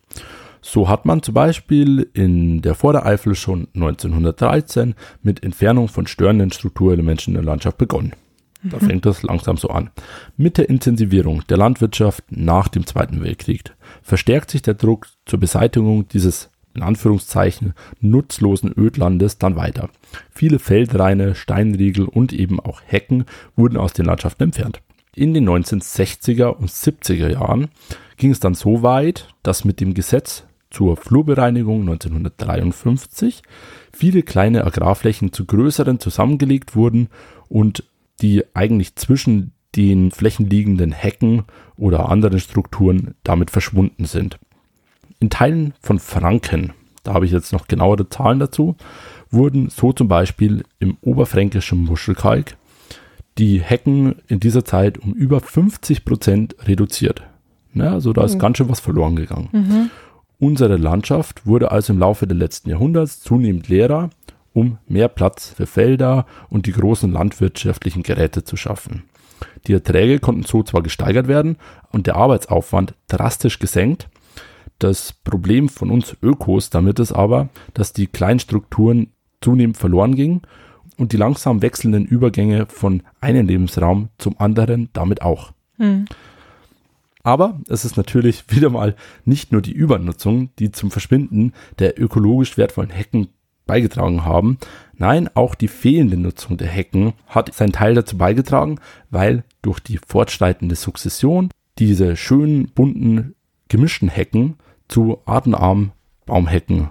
[0.61, 7.34] So hat man zum Beispiel in der Vordereifel schon 1913 mit Entfernung von störenden Strukturelementen
[7.34, 8.12] in der Landschaft begonnen.
[8.62, 8.86] Da mhm.
[8.86, 9.90] fängt das langsam so an.
[10.36, 13.64] Mit der Intensivierung der Landwirtschaft nach dem Zweiten Weltkrieg
[14.03, 19.91] verstärkt sich der Druck zur Beseitigung dieses in Anführungszeichen nutzlosen Ödlandes dann weiter.
[20.31, 23.25] Viele Feldreine, Steinriegel und eben auch Hecken
[23.57, 24.81] wurden aus den Landschaften entfernt.
[25.14, 27.68] In den 1960er und 70er Jahren
[28.16, 33.43] ging es dann so weit, dass mit dem Gesetz zur Flurbereinigung 1953
[33.93, 37.09] viele kleine Agrarflächen zu größeren zusammengelegt wurden
[37.49, 37.85] und
[38.23, 41.45] die eigentlich zwischen den flächenliegenden Hecken
[41.77, 44.39] oder anderen Strukturen damit verschwunden sind.
[45.23, 46.73] In Teilen von Franken,
[47.05, 48.75] da habe ich jetzt noch genauere Zahlen dazu,
[49.31, 52.57] wurden so zum Beispiel im oberfränkischen Muschelkalk
[53.39, 57.23] die Hecken in dieser Zeit um über 50 Prozent reduziert.
[57.73, 58.39] Ja, also da ist mhm.
[58.41, 59.49] ganz schön was verloren gegangen.
[59.53, 59.91] Mhm.
[60.41, 64.11] Unsere Landschaft wurde also im Laufe des letzten Jahrhunderts zunehmend leerer,
[64.53, 69.05] um mehr Platz für Felder und die großen landwirtschaftlichen Geräte zu schaffen.
[69.68, 71.59] Die Erträge konnten so zwar gesteigert werden
[71.93, 74.09] und der Arbeitsaufwand drastisch gesenkt.
[74.83, 80.43] Das Problem von uns Ökos damit ist aber, dass die kleinen Strukturen zunehmend verloren gingen
[80.97, 85.53] und die langsam wechselnden Übergänge von einem Lebensraum zum anderen damit auch.
[85.76, 86.07] Hm.
[87.22, 92.59] Aber es ist natürlich wieder mal nicht nur die Übernutzung, die zum Verschwinden der ökologisch
[92.59, 93.28] wertvollen Hecken
[93.66, 94.59] beigetragen haben.
[94.95, 98.80] Nein, auch die fehlende Nutzung der Hecken hat seinen Teil dazu beigetragen,
[99.11, 103.37] weil durch die fortschreitende Sukzession diese schönen, bunten,
[103.68, 104.57] gemischten Hecken
[104.93, 105.93] zu artenarmen
[106.26, 106.90] Baumhecken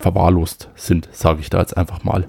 [0.00, 2.26] verwahrlost sind, sage ich da jetzt einfach mal.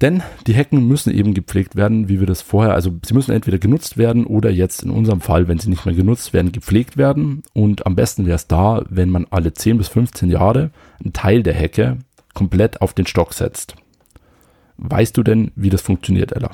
[0.00, 3.58] Denn die Hecken müssen eben gepflegt werden, wie wir das vorher, also sie müssen entweder
[3.58, 7.42] genutzt werden oder jetzt in unserem Fall, wenn sie nicht mehr genutzt werden, gepflegt werden.
[7.52, 10.70] Und am besten wäre es da, wenn man alle 10 bis 15 Jahre
[11.02, 11.98] einen Teil der Hecke
[12.32, 13.76] komplett auf den Stock setzt.
[14.78, 16.50] Weißt du denn, wie das funktioniert, Ella?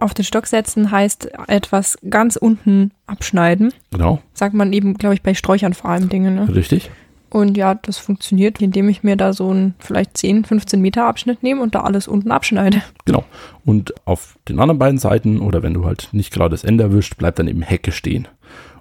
[0.00, 3.72] Auf den Stock setzen heißt etwas ganz unten abschneiden.
[3.90, 4.20] Genau.
[4.32, 6.30] Sagt man eben, glaube ich, bei Sträuchern vor allem Dinge.
[6.30, 6.54] Ne?
[6.54, 6.90] Richtig.
[7.28, 11.42] Und ja, das funktioniert, indem ich mir da so einen vielleicht 10, 15 Meter Abschnitt
[11.42, 12.82] nehme und da alles unten abschneide.
[13.04, 13.24] Genau.
[13.64, 17.16] Und auf den anderen beiden Seiten oder wenn du halt nicht gerade das Ende erwischt,
[17.18, 18.26] bleibt dann eben Hecke stehen.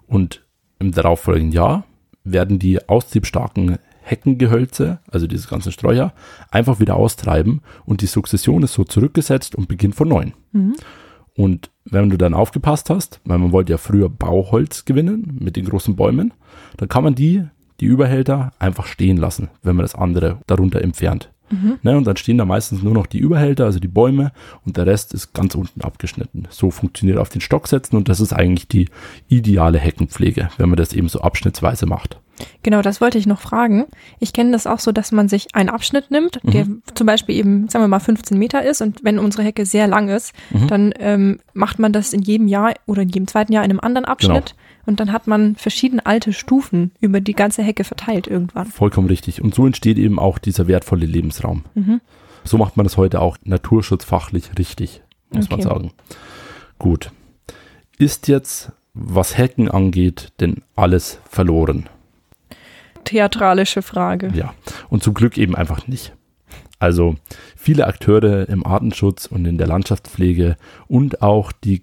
[0.08, 0.44] Und
[0.80, 1.84] im darauffolgenden Jahr
[2.24, 6.14] werden die ausziehstarken Heckengehölze, also diese ganzen Sträucher,
[6.50, 10.34] einfach wieder austreiben und die Sukzession ist so zurückgesetzt und beginnt von neuem.
[10.52, 10.76] Mhm.
[11.40, 15.64] Und wenn du dann aufgepasst hast, weil man wollte ja früher Bauholz gewinnen mit den
[15.64, 16.34] großen Bäumen,
[16.76, 17.46] dann kann man die
[17.80, 21.32] die Überhälter einfach stehen lassen, wenn man das andere darunter entfernt.
[21.50, 21.80] Mhm.
[21.82, 24.34] Ne, und dann stehen da meistens nur noch die Überhälter, also die Bäume,
[24.66, 26.46] und der Rest ist ganz unten abgeschnitten.
[26.50, 28.90] So funktioniert auf den Stock setzen und das ist eigentlich die
[29.30, 32.20] ideale Heckenpflege, wenn man das eben so abschnittsweise macht.
[32.64, 33.86] Genau, das wollte ich noch fragen.
[34.20, 36.82] Ich kenne das auch so, dass man sich einen Abschnitt nimmt, der mhm.
[36.96, 40.10] zum Beispiel eben, sagen wir mal, 15 Meter ist und wenn unsere Hecke sehr lang
[40.10, 40.68] ist, mhm.
[40.68, 43.80] dann ähm, macht man das in jedem Jahr oder in jedem zweiten Jahr in einem
[43.80, 44.56] anderen Abschnitt.
[44.56, 44.60] Genau.
[44.86, 48.66] Und dann hat man verschiedene alte Stufen über die ganze Hecke verteilt irgendwann.
[48.66, 49.42] Vollkommen richtig.
[49.42, 51.64] Und so entsteht eben auch dieser wertvolle Lebensraum.
[51.76, 52.02] Mhm.
[52.44, 55.56] So macht man das heute auch naturschutzfachlich richtig, muss okay.
[55.56, 55.92] man sagen.
[56.80, 57.12] Gut.
[58.00, 61.90] Ist jetzt, was Hecken angeht, denn alles verloren?
[63.10, 64.32] Theatralische Frage.
[64.36, 64.54] Ja.
[64.90, 66.14] Und zum Glück eben einfach nicht.
[66.78, 67.16] Also
[67.58, 70.58] viele Akteure im Artenschutz und in der Landschaftspflege
[70.88, 71.82] und auch die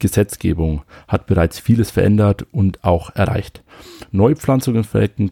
[1.08, 3.64] hat bereits vieles verändert und auch erreicht.
[4.12, 4.84] Neupflanzungen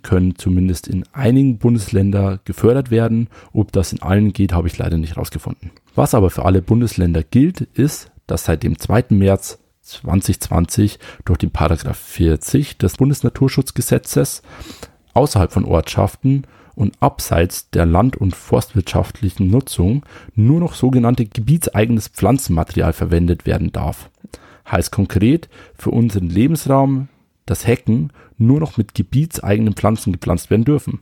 [0.02, 3.28] können zumindest in einigen Bundesländern gefördert werden.
[3.52, 5.70] Ob das in allen geht, habe ich leider nicht rausgefunden.
[5.94, 9.04] Was aber für alle Bundesländer gilt, ist, dass seit dem 2.
[9.10, 14.42] März 2020 durch den Paragraph 40 des Bundesnaturschutzgesetzes
[15.14, 16.44] außerhalb von Ortschaften
[16.74, 20.04] und abseits der land- und forstwirtschaftlichen Nutzung
[20.34, 24.10] nur noch sogenannte gebietseigenes Pflanzenmaterial verwendet werden darf.
[24.70, 27.08] Heißt konkret für unseren Lebensraum,
[27.46, 31.00] dass Hecken nur noch mit gebietseigenen Pflanzen gepflanzt werden dürfen.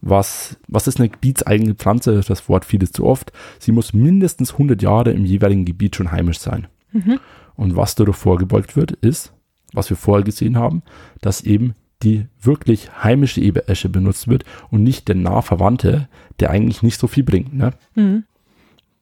[0.00, 2.20] Was, was ist eine gebietseigene Pflanze?
[2.26, 3.32] Das Wort fiel zu oft.
[3.58, 6.68] Sie muss mindestens 100 Jahre im jeweiligen Gebiet schon heimisch sein.
[6.92, 7.18] Mhm.
[7.56, 9.32] Und was dadurch vorgebeugt wird, ist,
[9.72, 10.82] was wir vorher gesehen haben,
[11.20, 16.08] dass eben die wirklich heimische Eberesche benutzt wird und nicht der nah Verwandte,
[16.40, 17.54] der eigentlich nicht so viel bringt.
[17.54, 17.72] Ne?
[17.94, 18.24] Mhm.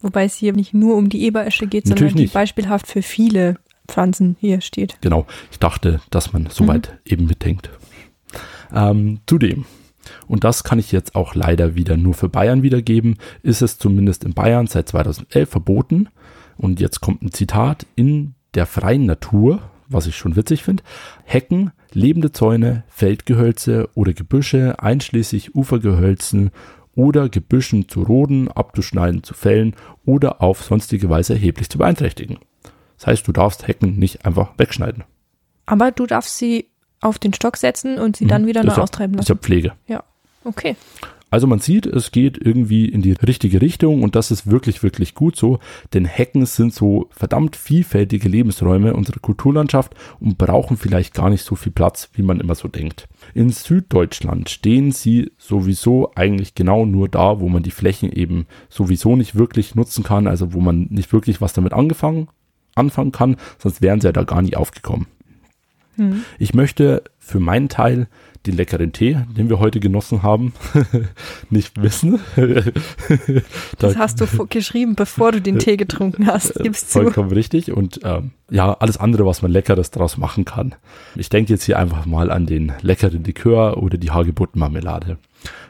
[0.01, 3.57] Wobei es hier nicht nur um die Eberesche geht, Natürlich sondern die beispielhaft für viele
[3.89, 4.99] Pflanzen hier steht.
[5.01, 7.13] Genau, ich dachte, dass man soweit mhm.
[7.13, 7.71] eben mitdenkt.
[8.75, 9.65] Ähm, zudem
[10.27, 13.17] Und das kann ich jetzt auch leider wieder nur für Bayern wiedergeben.
[13.43, 16.09] Ist es zumindest in Bayern seit 2011 verboten.
[16.57, 20.83] Und jetzt kommt ein Zitat in der freien Natur, was ich schon witzig finde.
[21.25, 26.51] Hecken, lebende Zäune, Feldgehölze oder Gebüsche, einschließlich Ufergehölzen
[26.95, 29.75] oder Gebüschen zu roden, abzuschneiden, zu fällen
[30.05, 32.39] oder auf sonstige Weise erheblich zu beeinträchtigen.
[32.99, 35.05] Das heißt, du darfst Hecken nicht einfach wegschneiden.
[35.67, 36.67] Aber du darfst sie
[37.01, 38.29] auf den Stock setzen und sie mhm.
[38.29, 39.25] dann wieder neu austreiben lassen.
[39.25, 39.73] Ist ja Pflege.
[39.87, 40.03] Ja,
[40.45, 40.77] okay.
[41.37, 45.15] Also man sieht, es geht irgendwie in die richtige Richtung und das ist wirklich, wirklich
[45.15, 45.59] gut so,
[45.93, 51.55] denn Hecken sind so verdammt vielfältige Lebensräume unserer Kulturlandschaft und brauchen vielleicht gar nicht so
[51.55, 53.07] viel Platz, wie man immer so denkt.
[53.35, 59.15] In Süddeutschland stehen sie sowieso eigentlich genau nur da, wo man die Flächen eben sowieso
[59.15, 62.29] nicht wirklich nutzen kann, also wo man nicht wirklich was damit angefangen,
[62.75, 65.07] anfangen kann, sonst wären sie ja da gar nie aufgekommen.
[65.97, 66.23] Hm.
[66.39, 68.07] Ich möchte für meinen Teil
[68.47, 70.53] den leckeren Tee, den wir heute genossen haben,
[71.51, 72.21] nicht wissen.
[73.79, 76.59] das hast du geschrieben, bevor du den Tee getrunken hast.
[76.61, 77.01] Äh, Gib's zu.
[77.01, 77.73] Vollkommen richtig.
[77.73, 80.75] Und ähm, ja, alles andere, was man Leckeres daraus machen kann.
[81.17, 85.19] Ich denke jetzt hier einfach mal an den leckeren Likör oder die Hagebuttenmarmelade.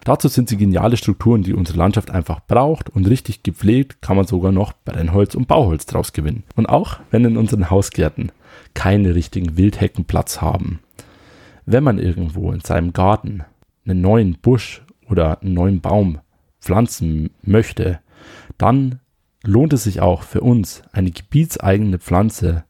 [0.05, 4.27] Dazu sind sie geniale Strukturen, die unsere Landschaft einfach braucht und richtig gepflegt kann man
[4.27, 6.45] sogar noch Brennholz und Bauholz draus gewinnen.
[6.55, 8.31] Und auch wenn in unseren Hausgärten
[8.77, 10.81] keine richtigen Wildhecken Platz haben,
[11.65, 13.43] wenn man irgendwo in seinem Garten
[13.85, 16.21] einen neuen Busch oder einen neuen Baum
[16.61, 18.01] pflanzen möchte,
[18.59, 19.01] dann
[19.43, 22.65] lohnt es sich auch für uns, eine gebietseigene Pflanze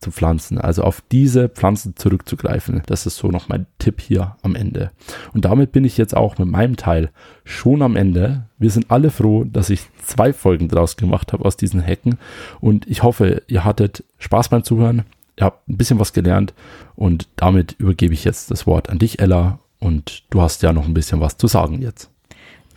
[0.00, 2.82] zu pflanzen, also auf diese Pflanzen zurückzugreifen.
[2.86, 4.92] Das ist so noch mein Tipp hier am Ende.
[5.34, 7.10] Und damit bin ich jetzt auch mit meinem Teil
[7.42, 8.44] schon am Ende.
[8.58, 12.18] Wir sind alle froh, dass ich zwei Folgen draus gemacht habe aus diesen Hecken
[12.60, 15.02] und ich hoffe, ihr hattet Spaß beim Zuhören
[15.44, 16.54] habt ein bisschen was gelernt
[16.96, 19.58] und damit übergebe ich jetzt das Wort an dich, Ella.
[19.80, 22.10] Und du hast ja noch ein bisschen was zu sagen jetzt.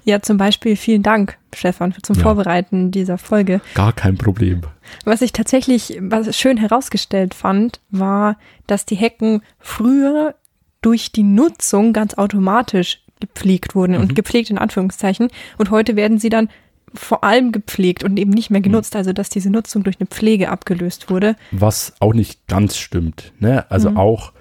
[0.04, 2.24] Ja, zum Beispiel vielen Dank, Stefan, zum ja.
[2.24, 3.62] Vorbereiten dieser Folge.
[3.76, 4.62] Gar kein Problem.
[5.06, 8.38] Was ich tatsächlich was schön herausgestellt fand, war,
[8.68, 10.36] dass die Hecken früher
[10.82, 14.02] durch die Nutzung ganz automatisch gepflegt wurden mhm.
[14.02, 15.30] und gepflegt in Anführungszeichen.
[15.60, 16.50] Und heute werden sie dann
[16.94, 19.00] vor allem gepflegt und eben nicht mehr genutzt, mhm.
[19.00, 21.36] also dass diese Nutzung durch eine Pflege abgelöst wurde.
[21.52, 23.34] Was auch nicht ganz stimmt.
[23.40, 23.70] Ne?
[23.70, 23.98] Also mhm.
[23.98, 24.34] auch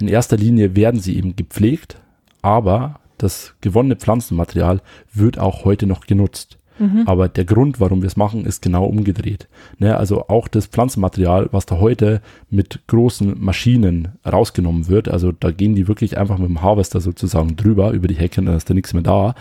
[0.00, 1.96] in erster Linie werden sie eben gepflegt,
[2.42, 4.80] aber das gewonnene Pflanzenmaterial
[5.12, 6.58] wird auch heute noch genutzt.
[6.80, 7.02] Mhm.
[7.04, 9.48] Aber der Grund, warum wir es machen, ist genau umgedreht.
[9.78, 15.50] Ne, also auch das Pflanzenmaterial, was da heute mit großen Maschinen rausgenommen wird, also da
[15.50, 18.74] gehen die wirklich einfach mit dem Harvester sozusagen drüber, über die Hecke, dann ist da
[18.74, 19.34] nichts mehr da.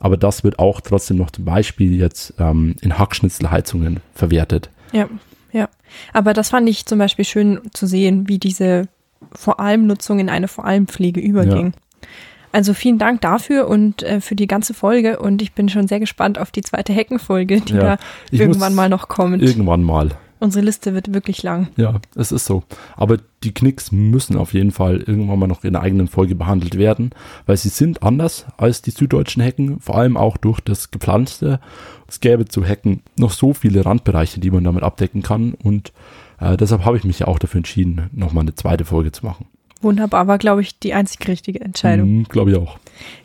[0.00, 4.70] Aber das wird auch trotzdem noch zum Beispiel jetzt ähm, in Hackschnitzelheizungen verwertet.
[4.92, 5.08] Ja,
[5.52, 5.68] ja.
[6.12, 8.88] Aber das fand ich zum Beispiel schön zu sehen, wie diese
[9.32, 11.66] vor allem Nutzung in eine vor allem Pflege überging.
[11.66, 12.08] Ja.
[12.52, 16.00] Also vielen Dank dafür und äh, für die ganze Folge und ich bin schon sehr
[16.00, 17.96] gespannt auf die zweite Heckenfolge, die ja, da
[18.32, 19.40] irgendwann mal noch kommt.
[19.40, 20.10] Irgendwann mal.
[20.40, 21.68] Unsere Liste wird wirklich lang.
[21.76, 22.64] Ja, es ist so.
[22.96, 26.78] Aber die Knicks müssen auf jeden Fall irgendwann mal noch in einer eigenen Folge behandelt
[26.78, 27.10] werden,
[27.44, 31.60] weil sie sind anders als die süddeutschen Hecken, vor allem auch durch das Gepflanzte.
[32.08, 35.92] Es gäbe zu Hecken noch so viele Randbereiche, die man damit abdecken kann und
[36.40, 39.46] äh, deshalb habe ich mich ja auch dafür entschieden, nochmal eine zweite Folge zu machen.
[39.82, 42.18] Wunderbar, war, glaube ich, die einzig richtige Entscheidung.
[42.18, 42.78] Mhm, glaube ich auch.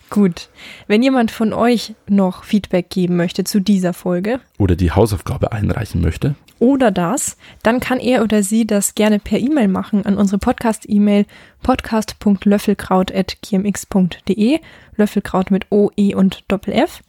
[0.09, 0.49] Gut.
[0.87, 4.39] Wenn jemand von euch noch Feedback geben möchte zu dieser Folge.
[4.57, 6.35] Oder die Hausaufgabe einreichen möchte.
[6.59, 11.25] Oder das, dann kann er oder sie das gerne per E-Mail machen an unsere Podcast-E-Mail
[11.63, 14.59] podcast.löffelkraut.gmx.de.
[14.95, 17.01] Löffelkraut mit O, E und Doppel F.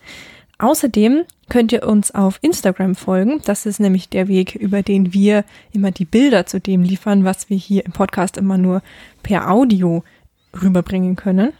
[0.58, 3.40] Außerdem könnt ihr uns auf Instagram folgen.
[3.44, 7.50] Das ist nämlich der Weg, über den wir immer die Bilder zu dem liefern, was
[7.50, 8.82] wir hier im Podcast immer nur
[9.22, 10.02] per Audio
[10.60, 11.52] rüberbringen können.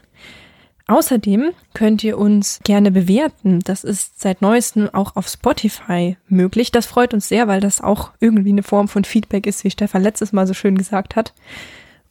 [0.87, 3.59] Außerdem könnt ihr uns gerne bewerten.
[3.59, 6.71] Das ist seit neuestem auch auf Spotify möglich.
[6.71, 10.01] Das freut uns sehr, weil das auch irgendwie eine Form von Feedback ist, wie Stefan
[10.01, 11.33] letztes Mal so schön gesagt hat.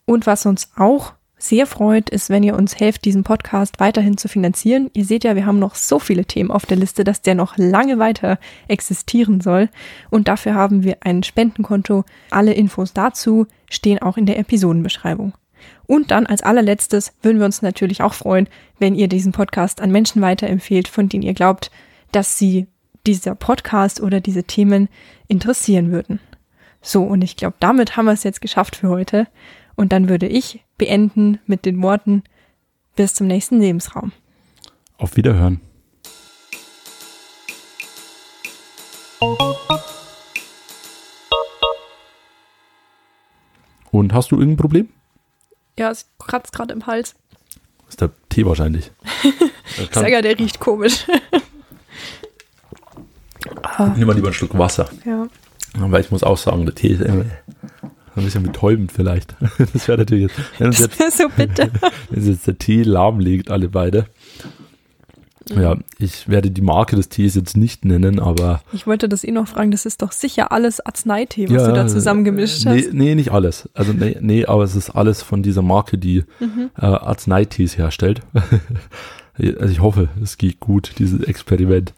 [0.04, 4.28] Und was uns auch sehr freut, ist, wenn ihr uns helft, diesen Podcast weiterhin zu
[4.28, 4.90] finanzieren.
[4.94, 7.58] Ihr seht ja, wir haben noch so viele Themen auf der Liste, dass der noch
[7.58, 9.68] lange weiter existieren soll.
[10.10, 12.04] Und dafür haben wir ein Spendenkonto.
[12.30, 15.34] Alle Infos dazu stehen auch in der Episodenbeschreibung.
[15.86, 19.90] Und dann als allerletztes würden wir uns natürlich auch freuen, wenn ihr diesen Podcast an
[19.90, 21.70] Menschen weiterempfehlt, von denen ihr glaubt,
[22.12, 22.66] dass sie
[23.06, 24.88] dieser Podcast oder diese Themen
[25.28, 26.18] interessieren würden.
[26.82, 29.26] So, und ich glaube, damit haben wir es jetzt geschafft für heute.
[29.76, 32.22] Und dann würde ich beenden mit den Worten
[32.96, 34.12] bis zum nächsten Lebensraum.
[34.96, 35.60] Auf Wiederhören.
[43.90, 44.88] Und hast du irgendein Problem?
[45.78, 47.14] Ja, es kratzt gerade im Hals.
[47.84, 48.90] Das ist der Tee wahrscheinlich.
[49.78, 51.06] Ich sag ja, der riecht komisch.
[53.96, 54.90] Nimm mal lieber einen Schluck Wasser.
[55.04, 55.26] ja.
[55.78, 57.30] Aber ich muss auch sagen, der Tee ist irgendwie
[58.16, 59.34] ein bisschen betäubend vielleicht.
[59.72, 61.70] Das wäre natürlich jetzt, wenn uns jetzt, so bitte.
[62.10, 64.06] wenn jetzt der Tee lahmlegt, alle beide.
[65.54, 69.30] Ja, ich werde die Marke des Tees jetzt nicht nennen, aber Ich wollte das eh
[69.30, 72.92] noch fragen, das ist doch sicher alles Arzneitee, was du da zusammengemischt nee, hast.
[72.92, 73.68] Nee, nicht alles.
[73.72, 76.70] Also nee, nee, aber es ist alles von dieser Marke, die Mhm.
[76.76, 78.22] äh, Arzneitees herstellt.
[79.38, 81.94] also ich hoffe, es geht gut, dieses Experiment.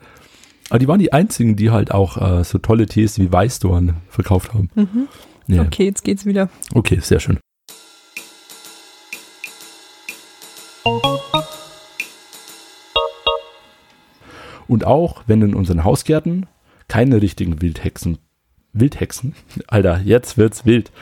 [0.68, 4.52] Aber die waren die einzigen, die halt auch äh, so tolle Tees wie Weißdorn verkauft
[4.52, 4.68] haben.
[4.74, 5.08] Mhm.
[5.48, 5.62] Ja.
[5.62, 6.50] Okay, jetzt geht's wieder.
[6.74, 7.38] Okay, sehr schön.
[14.66, 16.46] Und auch wenn in unseren Hausgärten
[16.86, 18.18] keine richtigen Wildhexen,
[18.74, 19.34] Wildhexen,
[19.66, 20.92] Alter, jetzt wird's wild,